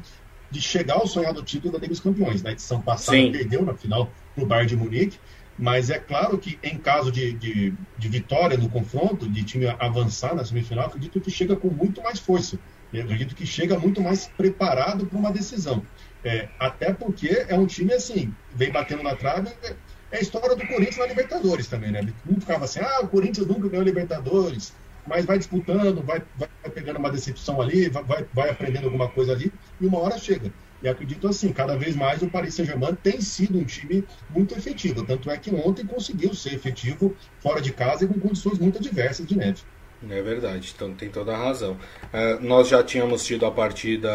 de 0.51 0.61
chegar 0.61 0.95
ao 0.95 1.07
sonhado 1.07 1.43
título 1.43 1.73
da 1.73 1.79
Liga 1.79 1.93
dos 1.93 2.01
Campeões. 2.01 2.43
Na 2.43 2.53
edição 2.53 2.83
passada 2.83 3.17
Sim. 3.17 3.33
perdeu 3.33 3.65
na 3.65 3.75
final 3.75 4.11
para 4.35 4.45
o 4.45 4.47
Bayern 4.47 4.69
de 4.69 4.77
Munique, 4.77 5.19
mas 5.59 5.89
é 5.89 5.99
claro 5.99 6.37
que 6.37 6.59
em 6.63 6.77
caso 6.77 7.11
de, 7.11 7.33
de, 7.33 7.75
de, 7.97 8.09
vitória 8.09 8.59
no 8.59 8.69
confronto, 8.69 9.29
de 9.29 9.43
time 9.45 9.67
avançar 9.79 10.35
na 10.35 10.45
semifinal, 10.45 10.87
acredito 10.87 11.21
que 11.21 11.31
chega 11.31 11.57
com 11.57 11.69
muito 11.69 12.03
mais 12.03 12.19
força. 12.19 12.59
Eu 12.95 13.03
acredito 13.03 13.35
que 13.35 13.45
chega 13.45 13.79
muito 13.79 14.01
mais 14.01 14.29
preparado 14.29 15.07
para 15.07 15.19
uma 15.19 15.33
decisão. 15.33 15.85
É, 16.25 16.49
até 16.59 16.93
porque 16.93 17.45
é 17.49 17.55
um 17.55 17.67
time 17.67 17.93
assim, 17.93 18.33
vem 18.55 18.71
batendo 18.71 19.03
na 19.03 19.17
trave. 19.17 19.49
É, 19.63 19.75
a 20.17 20.21
história 20.21 20.55
do 20.55 20.67
Corinthians 20.67 20.99
na 20.99 21.07
Libertadores 21.07 21.67
também, 21.67 21.91
né? 21.91 22.01
Muito 22.25 22.43
ficava 22.43 22.65
assim, 22.65 22.81
ah, 22.81 23.01
o 23.03 23.09
Corinthians 23.09 23.47
nunca 23.47 23.69
ganhou 23.69 23.85
Libertadores, 23.85 24.73
mas 25.07 25.25
vai 25.25 25.39
disputando, 25.39 26.03
vai, 26.03 26.23
vai 26.37 26.49
pegando 26.73 26.99
uma 26.99 27.11
decepção 27.11 27.61
ali, 27.61 27.89
vai, 27.89 28.25
vai 28.33 28.51
aprendendo 28.51 28.85
alguma 28.85 29.09
coisa 29.09 29.33
ali, 29.33 29.53
e 29.81 29.87
uma 29.87 29.99
hora 29.99 30.17
chega. 30.17 30.53
E 30.81 30.89
acredito 30.89 31.27
assim, 31.27 31.53
cada 31.53 31.77
vez 31.77 31.97
mais 31.97 32.23
o 32.23 32.31
Paris 32.31 32.55
Saint-Germain 32.55 32.95
tem 32.95 33.21
sido 33.21 33.59
um 33.59 33.65
time 33.65 34.05
muito 34.29 34.55
efetivo. 34.55 35.05
Tanto 35.05 35.31
é 35.31 35.37
que 35.37 35.53
ontem 35.55 35.87
conseguiu 35.87 36.35
ser 36.35 36.55
efetivo 36.55 37.17
fora 37.41 37.61
de 37.61 37.73
casa 37.73 38.05
e 38.05 38.09
com 38.09 38.21
condições 38.21 38.59
muito 38.59 38.79
adversas 38.79 39.27
de 39.27 39.37
neve. 39.37 39.63
É 40.11 40.21
verdade, 40.21 40.73
então 40.75 40.93
tem 40.93 41.09
toda 41.09 41.33
a 41.33 41.37
razão. 41.37 41.73
Uh, 41.73 42.45
nós 42.45 42.69
já 42.69 42.83
tínhamos 42.83 43.25
tido 43.25 43.47
a 43.47 43.51
partida 43.51 44.11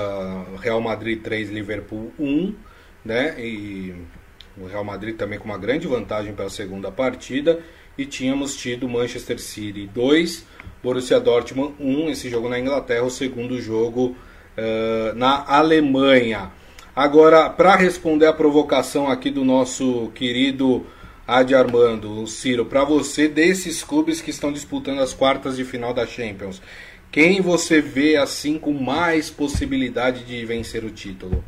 Real 0.62 0.80
Madrid 0.80 1.22
3, 1.22 1.50
Liverpool 1.50 2.12
1, 2.20 2.56
né? 3.04 3.36
E 3.40 3.96
o 4.58 4.68
Real 4.68 4.84
Madrid 4.84 5.16
também 5.16 5.40
com 5.40 5.46
uma 5.46 5.58
grande 5.58 5.88
vantagem 5.88 6.34
para 6.34 6.46
a 6.46 6.50
segunda 6.50 6.92
partida. 6.92 7.60
E 7.98 8.06
tínhamos 8.06 8.56
tido 8.56 8.88
Manchester 8.88 9.40
City 9.40 9.88
2, 9.88 10.46
Borussia 10.82 11.20
Dortmund 11.20 11.74
1, 11.80 12.10
esse 12.10 12.30
jogo 12.30 12.48
na 12.48 12.60
Inglaterra, 12.60 13.04
o 13.04 13.10
segundo 13.10 13.60
jogo 13.60 14.16
uh, 14.58 15.16
na 15.16 15.44
Alemanha. 15.48 16.52
Agora, 16.96 17.50
para 17.50 17.76
responder 17.76 18.26
a 18.26 18.34
provocação 18.34 19.10
aqui 19.10 19.30
do 19.30 19.44
nosso 19.44 20.12
querido 20.14 20.86
Adi 21.30 21.54
Armando, 21.54 22.26
Ciro, 22.26 22.66
para 22.66 22.84
você, 22.84 23.28
desses 23.28 23.84
clubes 23.84 24.20
que 24.20 24.32
estão 24.32 24.52
disputando 24.52 25.00
as 25.00 25.14
quartas 25.14 25.56
de 25.56 25.64
final 25.64 25.94
da 25.94 26.08
Champions, 26.08 26.60
quem 27.12 27.40
você 27.40 27.80
vê 27.80 28.18
assim 28.18 28.58
com 28.58 28.74
mais 28.74 29.30
possibilidade 29.30 30.24
de 30.26 30.44
vencer 30.44 30.84
o 30.84 30.90
título? 30.90 31.46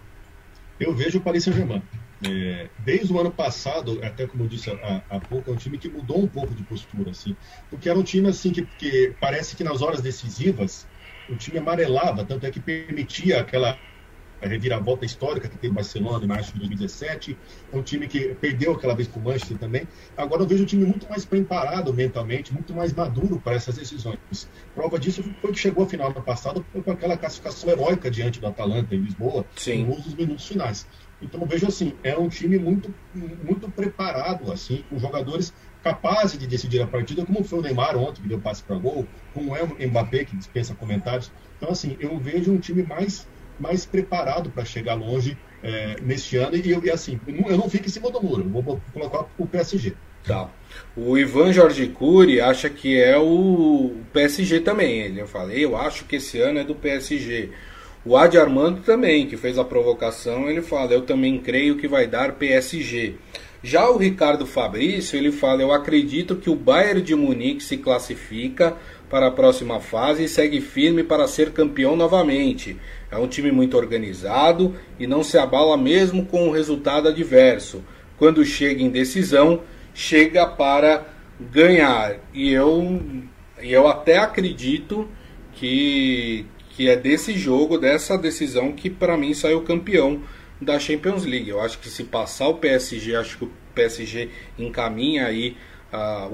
Eu 0.80 0.94
vejo 0.94 1.18
o 1.18 1.22
Paris 1.22 1.46
Saint-Germain. 1.46 1.82
É, 2.24 2.70
desde 2.78 3.12
o 3.12 3.20
ano 3.20 3.32
passado, 3.32 4.00
até 4.04 4.28
como 4.28 4.44
eu 4.44 4.48
disse 4.48 4.70
há, 4.70 5.02
há, 5.10 5.20
pouco, 5.20 5.50
é 5.50 5.54
um 5.54 5.58
time 5.58 5.80
que 5.80 5.90
mudou 5.90 6.22
um 6.22 6.28
pouco 6.28 6.54
de 6.54 6.62
postura, 6.62 7.10
assim, 7.10 7.36
porque 7.68 7.90
era 7.90 7.98
um 7.98 8.04
time 8.04 8.30
assim 8.30 8.52
que, 8.52 8.62
que 8.78 9.16
parece 9.20 9.56
que 9.56 9.64
nas 9.64 9.82
horas 9.82 10.00
decisivas 10.00 10.88
o 11.28 11.36
time 11.36 11.58
amarelava, 11.58 12.24
tanto 12.24 12.46
é 12.46 12.52
que 12.52 12.60
permitia 12.60 13.42
aquela 13.42 13.80
a 14.42 14.48
reviravolta 14.48 15.06
histórica 15.06 15.48
que 15.48 15.58
teve 15.58 15.72
o 15.72 15.76
Barcelona 15.76 16.24
em 16.26 16.28
março 16.28 16.54
de 16.54 16.60
2017. 16.60 17.38
É 17.72 17.78
um 17.78 17.84
time 17.84 18.08
que 18.08 18.36
perdeu 18.36 18.74
aquela 18.74 18.96
vez 18.96 19.08
para 19.08 19.20
o 19.20 19.24
Manchester 19.24 19.58
também. 19.58 19.88
Agora 20.18 20.42
eu 20.42 20.48
vejo 20.48 20.64
um 20.64 20.66
time 20.66 20.86
muito 20.86 21.08
mais 21.08 21.26
preparado 21.26 21.94
mentalmente, 21.94 22.54
muito 22.54 22.74
mais 22.74 22.94
maduro 22.94 23.40
para 23.40 23.56
essas 23.56 23.76
decisões. 23.76 24.18
Prova 24.74 25.00
disso 25.00 25.24
foi 25.42 25.52
que 25.52 25.60
chegou 25.60 25.84
à 25.84 25.88
final 25.88 26.12
do 26.12 26.22
passado 26.22 26.66
com 26.72 26.92
aquela 26.92 27.16
classificação 27.16 27.70
heróica 27.70 28.10
diante 28.10 28.40
do 28.40 28.48
Atalanta 28.48 28.96
em 28.96 29.00
Lisboa, 29.00 29.46
Sim. 29.56 29.86
nos 29.86 30.14
minutos 30.14 30.48
finais. 30.48 30.88
Então 31.22 31.40
eu 31.40 31.48
vejo 31.48 31.68
assim, 31.68 31.94
é 32.04 32.18
um 32.18 32.28
time 32.28 32.58
muito, 32.58 32.94
muito 33.14 33.70
preparado, 33.70 34.52
assim, 34.52 34.84
com 34.90 34.98
jogadores 34.98 35.54
capazes 35.84 36.38
de 36.38 36.48
decidir 36.48 36.82
a 36.82 36.88
partida, 36.88 37.26
como 37.26 37.44
foi 37.44 37.60
o 37.60 37.62
Neymar 37.62 37.96
ontem, 37.98 38.22
que 38.24 38.28
deu 38.28 38.40
passe 38.40 38.64
para 38.64 38.78
gol, 38.78 39.08
como 39.34 39.56
é 39.56 39.64
o 39.64 39.88
Mbappé, 39.88 40.26
que 40.26 40.36
dispensa 40.36 40.76
comentários. 40.76 41.32
Então, 41.58 41.70
assim, 41.70 41.96
eu 42.00 42.18
vejo 42.20 42.52
um 42.52 42.60
time 42.60 42.84
mais 42.84 43.28
mais 43.62 43.86
preparado 43.86 44.50
para 44.50 44.66
chegar 44.66 44.96
longe 44.96 45.38
é, 45.64 45.96
neste 46.02 46.38
ano. 46.38 46.56
E, 46.56 46.80
e 46.84 46.90
assim, 46.90 47.20
eu 47.28 47.58
não 47.58 47.70
fico 47.70 47.86
em 47.86 47.90
cima 47.90 48.10
do 48.10 48.22
muro, 48.22 48.44
vou 48.50 48.82
colocar 48.92 49.26
o 49.38 49.46
PSG. 49.46 49.94
Tá. 50.24 50.50
O 50.96 51.18
Ivan 51.18 51.52
Jorge 51.52 51.88
Cury 51.88 52.42
acha 52.42 52.70
que 52.70 53.00
é 53.00 53.18
o 53.18 53.96
PSG 54.14 54.60
também. 54.60 55.02
Ele 55.02 55.26
fala, 55.26 55.54
eu 55.54 55.76
acho 55.76 56.06
que 56.06 56.18
esse 56.18 56.40
ano 56.40 56.60
é 56.60 56.64
do 56.64 56.76
PSG. 56.76 57.50
O 58.04 58.18
Adi 58.18 58.38
Armando 58.38 58.82
também, 58.82 59.28
que 59.28 59.38
fez 59.38 59.58
a 59.58 59.64
provocação, 59.64 60.50
ele 60.50 60.62
fala, 60.62 60.92
eu 60.92 61.02
também 61.04 61.40
creio 61.40 61.78
que 61.78 61.88
vai 61.88 62.08
dar 62.08 62.34
PSG. 62.34 63.16
Já 63.64 63.88
o 63.90 63.98
Ricardo 63.98 64.46
Fabrício, 64.46 65.18
ele 65.18 65.32
fala: 65.32 65.62
Eu 65.62 65.72
acredito 65.72 66.36
que 66.36 66.50
o 66.50 66.56
Bayern 66.56 67.02
de 67.02 67.14
Munique 67.14 67.62
se 67.62 67.78
classifica 67.78 68.76
para 69.08 69.28
a 69.28 69.32
próxima 69.32 69.80
fase 69.80 70.24
e 70.24 70.28
segue 70.28 70.60
firme 70.60 71.04
para 71.04 71.28
ser 71.28 71.52
campeão 71.52 71.96
novamente. 71.96 72.78
É 73.12 73.18
um 73.18 73.28
time 73.28 73.52
muito 73.52 73.76
organizado 73.76 74.74
e 74.98 75.06
não 75.06 75.22
se 75.22 75.38
abala 75.38 75.78
mesmo 75.78 76.26
com 76.26 76.48
o 76.48 76.52
resultado 76.52 77.10
adverso. 77.10 77.84
Quando 78.18 78.46
chega 78.46 78.82
em 78.82 78.90
decisão, 78.90 79.62
chega 79.94 80.48
para 80.48 81.06
ganhar. 81.40 82.16
E 82.34 82.50
eu, 82.52 83.02
eu 83.60 83.88
até 83.88 84.18
acredito 84.18 85.10
que, 85.54 86.46
que 86.70 86.90
é 86.90 86.96
desse 86.96 87.34
jogo, 87.38 87.78
dessa 87.78 88.18
decisão, 88.18 88.72
que 88.72 88.90
para 88.90 89.18
mim 89.18 89.34
saiu 89.34 89.62
campeão 89.62 90.22
da 90.62 90.80
Champions 90.80 91.26
League. 91.26 91.50
Eu 91.50 91.60
acho 91.60 91.80
que 91.80 91.90
se 91.90 92.06
passar 92.06 92.48
o 92.48 92.56
PSG, 92.56 93.16
acho 93.16 93.38
que 93.38 93.46
o 93.46 93.52
PSG 93.76 94.30
encaminha 94.58 95.26
aí 95.26 95.58
a, 95.92 96.28
a 96.28 96.32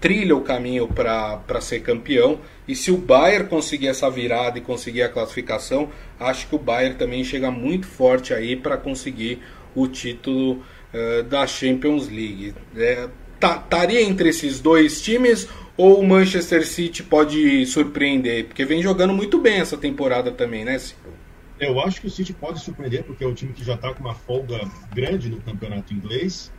trilha 0.00 0.36
o 0.36 0.40
caminho 0.40 0.88
para 0.88 1.60
ser 1.60 1.80
campeão. 1.80 2.40
E 2.66 2.74
se 2.74 2.90
o 2.90 2.96
Bayern 2.96 3.48
conseguir 3.48 3.88
essa 3.88 4.10
virada 4.10 4.58
e 4.58 4.60
conseguir 4.60 5.02
a 5.02 5.08
classificação, 5.08 5.90
acho 6.18 6.48
que 6.48 6.54
o 6.54 6.58
Bayern 6.58 6.96
também 6.96 7.24
chega 7.24 7.50
muito 7.50 7.86
forte 7.86 8.34
aí 8.34 8.56
para 8.56 8.76
conseguir 8.76 9.42
o 9.74 9.86
título 9.86 10.62
uh, 10.92 11.22
da 11.24 11.46
Champions 11.46 12.08
League. 12.08 12.54
É, 12.76 13.08
estaria 13.40 14.02
entre 14.02 14.30
esses 14.30 14.60
dois 14.60 15.00
times 15.00 15.48
ou 15.76 16.00
o 16.00 16.06
Manchester 16.06 16.66
City 16.66 17.02
pode 17.02 17.66
surpreender? 17.66 18.46
Porque 18.46 18.64
vem 18.64 18.82
jogando 18.82 19.12
muito 19.12 19.38
bem 19.38 19.60
essa 19.60 19.76
temporada 19.76 20.30
também, 20.30 20.64
né, 20.64 20.78
Ciro? 20.78 21.14
Eu 21.58 21.80
acho 21.80 22.00
que 22.00 22.06
o 22.06 22.10
City 22.10 22.34
pode 22.34 22.60
surpreender, 22.60 23.02
porque 23.04 23.24
é 23.24 23.26
um 23.26 23.34
time 23.34 23.52
que 23.52 23.64
já 23.64 23.74
está 23.74 23.92
com 23.92 24.00
uma 24.00 24.14
folga 24.14 24.60
grande 24.94 25.30
no 25.30 25.40
campeonato 25.40 25.92
inglês. 25.92 26.52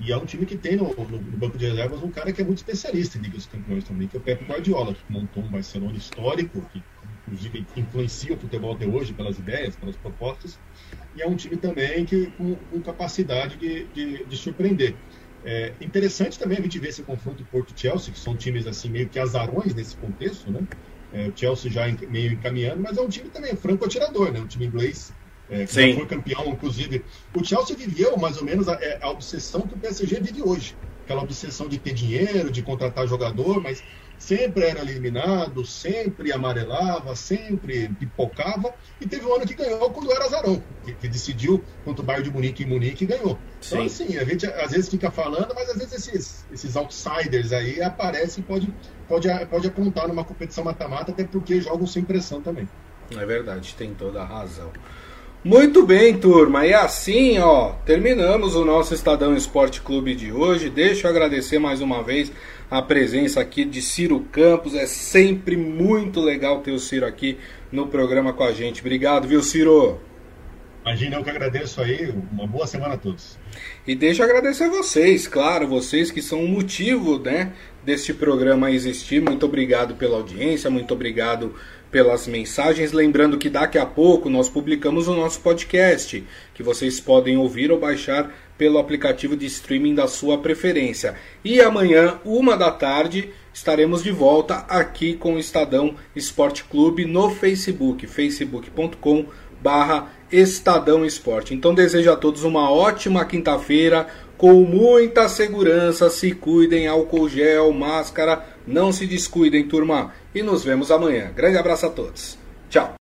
E 0.00 0.12
é 0.12 0.16
um 0.16 0.24
time 0.24 0.46
que 0.46 0.56
tem 0.56 0.76
no, 0.76 0.94
no, 0.94 1.04
no, 1.04 1.38
banco 1.38 1.56
de 1.56 1.66
reservas 1.66 2.02
um 2.02 2.10
cara 2.10 2.32
que 2.32 2.40
é 2.40 2.44
muito 2.44 2.58
especialista 2.58 3.18
em 3.18 3.22
Liga 3.22 3.36
dos 3.36 3.46
Campeões 3.46 3.84
também, 3.84 4.08
que 4.08 4.16
é 4.16 4.20
o 4.20 4.22
Pep 4.22 4.44
Guardiola, 4.44 4.94
que 4.94 5.12
montou 5.12 5.42
um 5.42 5.48
Barcelona 5.48 5.96
histórico, 5.96 6.60
que 6.72 6.82
inclusive 7.26 7.66
influencia 7.76 8.34
o 8.34 8.38
futebol 8.38 8.74
até 8.74 8.86
hoje 8.86 9.12
pelas 9.12 9.38
ideias, 9.38 9.76
pelas 9.76 9.96
propostas. 9.96 10.58
E 11.14 11.22
é 11.22 11.26
um 11.26 11.36
time 11.36 11.56
também 11.56 12.04
que 12.04 12.26
com, 12.32 12.54
com 12.54 12.80
capacidade 12.80 13.56
de, 13.56 13.84
de, 13.88 14.24
de 14.24 14.36
surpreender. 14.36 14.94
É 15.44 15.72
interessante 15.80 16.38
também 16.38 16.58
a 16.58 16.62
gente 16.62 16.78
ver 16.78 16.88
esse 16.88 17.02
confronto 17.02 17.44
Porto-Chelsea, 17.44 18.12
que 18.12 18.18
são 18.18 18.36
times 18.36 18.66
assim 18.66 18.88
meio 18.88 19.08
que 19.08 19.18
azarões 19.18 19.74
nesse 19.74 19.96
contexto, 19.96 20.50
né? 20.50 20.60
É, 21.12 21.28
o 21.28 21.36
Chelsea 21.36 21.70
já 21.70 21.86
meio 22.08 22.32
encaminhando, 22.32 22.80
mas 22.80 22.96
é 22.96 23.00
um 23.00 23.08
time 23.08 23.28
também 23.28 23.54
franco 23.54 23.84
atirador, 23.84 24.32
né? 24.32 24.40
Um 24.40 24.46
time 24.46 24.66
inglês 24.66 25.12
é, 25.50 25.66
que 25.66 25.72
Sim. 25.72 25.94
foi 25.94 26.06
campeão, 26.06 26.46
inclusive. 26.48 27.04
O 27.34 27.44
Chelsea 27.44 27.76
viveu 27.76 28.16
mais 28.16 28.36
ou 28.36 28.44
menos 28.44 28.68
a, 28.68 28.74
é, 28.74 28.98
a, 29.02 29.10
obsessão 29.10 29.62
que 29.62 29.74
o 29.74 29.78
PSG 29.78 30.20
vive 30.20 30.42
hoje. 30.42 30.76
Aquela 31.04 31.22
obsessão 31.22 31.68
de 31.68 31.78
ter 31.78 31.92
dinheiro, 31.92 32.50
de 32.50 32.62
contratar 32.62 33.06
jogador, 33.06 33.60
mas 33.60 33.82
sempre 34.22 34.64
era 34.66 34.80
eliminado, 34.80 35.66
sempre 35.66 36.32
amarelava, 36.32 37.16
sempre 37.16 37.88
pipocava, 37.88 38.72
e 39.00 39.06
teve 39.06 39.26
um 39.26 39.34
ano 39.34 39.44
que 39.44 39.54
ganhou 39.54 39.90
quando 39.90 40.12
era 40.12 40.28
Zarão, 40.28 40.62
que, 40.84 40.92
que 40.94 41.08
decidiu 41.08 41.62
contra 41.84 42.02
o 42.02 42.06
Bayern 42.06 42.28
de 42.28 42.32
Munique 42.32 42.62
em 42.62 42.66
Munique 42.66 43.02
e 43.02 43.06
ganhou. 43.08 43.32
Então, 43.32 43.60
Sim. 43.60 43.74
Então, 43.74 43.84
assim, 43.86 44.18
a 44.18 44.24
gente 44.24 44.46
às 44.46 44.70
vezes 44.70 44.88
fica 44.88 45.10
falando, 45.10 45.52
mas 45.56 45.68
às 45.70 45.76
vezes 45.76 45.92
esses, 45.92 46.46
esses 46.52 46.76
outsiders 46.76 47.52
aí 47.52 47.82
aparecem 47.82 48.44
e 48.44 48.46
pode, 48.46 48.72
pode, 49.08 49.28
pode 49.46 49.66
apontar 49.66 50.06
numa 50.06 50.24
competição 50.24 50.62
mata-mata, 50.62 51.10
até 51.10 51.24
porque 51.24 51.60
jogam 51.60 51.86
sem 51.86 52.04
pressão 52.04 52.40
também. 52.40 52.68
É 53.10 53.26
verdade, 53.26 53.74
tem 53.74 53.92
toda 53.92 54.22
a 54.22 54.24
razão. 54.24 54.70
Muito 55.44 55.84
bem, 55.84 56.16
turma. 56.16 56.64
E 56.64 56.72
assim, 56.72 57.40
ó, 57.40 57.72
terminamos 57.84 58.54
o 58.54 58.64
nosso 58.64 58.94
Estadão 58.94 59.34
Esporte 59.34 59.80
Clube 59.80 60.14
de 60.14 60.30
hoje. 60.30 60.70
Deixa 60.70 61.08
eu 61.08 61.10
agradecer 61.10 61.58
mais 61.58 61.80
uma 61.80 62.00
vez 62.00 62.30
a 62.70 62.80
presença 62.80 63.40
aqui 63.40 63.64
de 63.64 63.82
Ciro 63.82 64.20
Campos. 64.30 64.76
É 64.76 64.86
sempre 64.86 65.56
muito 65.56 66.20
legal 66.20 66.60
ter 66.60 66.70
o 66.70 66.78
Ciro 66.78 67.04
aqui 67.04 67.38
no 67.72 67.88
programa 67.88 68.32
com 68.32 68.44
a 68.44 68.52
gente. 68.52 68.82
Obrigado, 68.82 69.26
viu, 69.26 69.42
Ciro? 69.42 69.98
Imagina, 70.84 71.16
eu 71.16 71.24
que 71.24 71.30
agradeço 71.30 71.80
aí. 71.80 72.14
Uma 72.30 72.46
boa 72.46 72.66
semana 72.68 72.94
a 72.94 72.98
todos. 72.98 73.36
E 73.84 73.96
deixa 73.96 74.22
eu 74.22 74.28
agradecer 74.28 74.64
a 74.64 74.68
vocês, 74.68 75.26
claro, 75.26 75.66
vocês 75.66 76.12
que 76.12 76.22
são 76.22 76.44
o 76.44 76.48
motivo, 76.48 77.18
né, 77.18 77.52
deste 77.84 78.14
programa 78.14 78.70
existir. 78.70 79.20
Muito 79.20 79.44
obrigado 79.44 79.96
pela 79.96 80.18
audiência, 80.18 80.70
muito 80.70 80.94
obrigado 80.94 81.54
pelas 81.92 82.26
mensagens. 82.26 82.90
Lembrando 82.90 83.38
que 83.38 83.50
daqui 83.50 83.78
a 83.78 83.86
pouco 83.86 84.28
nós 84.28 84.48
publicamos 84.48 85.06
o 85.06 85.14
nosso 85.14 85.40
podcast, 85.40 86.24
que 86.54 86.62
vocês 86.62 86.98
podem 86.98 87.36
ouvir 87.36 87.70
ou 87.70 87.78
baixar 87.78 88.34
pelo 88.58 88.78
aplicativo 88.78 89.36
de 89.36 89.46
streaming 89.46 89.94
da 89.94 90.08
sua 90.08 90.38
preferência. 90.38 91.14
E 91.44 91.60
amanhã, 91.60 92.18
uma 92.24 92.56
da 92.56 92.70
tarde, 92.70 93.30
estaremos 93.52 94.02
de 94.02 94.10
volta 94.10 94.64
aqui 94.68 95.14
com 95.14 95.34
o 95.34 95.38
Estadão 95.38 95.94
Esporte 96.16 96.64
Clube 96.64 97.04
no 97.04 97.30
Facebook, 97.30 98.06
facebook.com 98.06 99.26
barra 99.60 100.10
Estadão 100.30 101.04
Esporte. 101.04 101.54
Então 101.54 101.74
desejo 101.74 102.10
a 102.10 102.16
todos 102.16 102.42
uma 102.42 102.70
ótima 102.70 103.24
quinta-feira, 103.24 104.06
com 104.36 104.64
muita 104.64 105.28
segurança, 105.28 106.10
se 106.10 106.32
cuidem, 106.32 106.88
álcool 106.88 107.28
gel, 107.28 107.72
máscara, 107.72 108.44
não 108.66 108.90
se 108.90 109.06
descuidem, 109.06 109.68
turma. 109.68 110.12
E 110.34 110.42
nos 110.42 110.64
vemos 110.64 110.90
amanhã. 110.90 111.30
Grande 111.34 111.58
abraço 111.58 111.86
a 111.86 111.90
todos. 111.90 112.38
Tchau. 112.70 112.94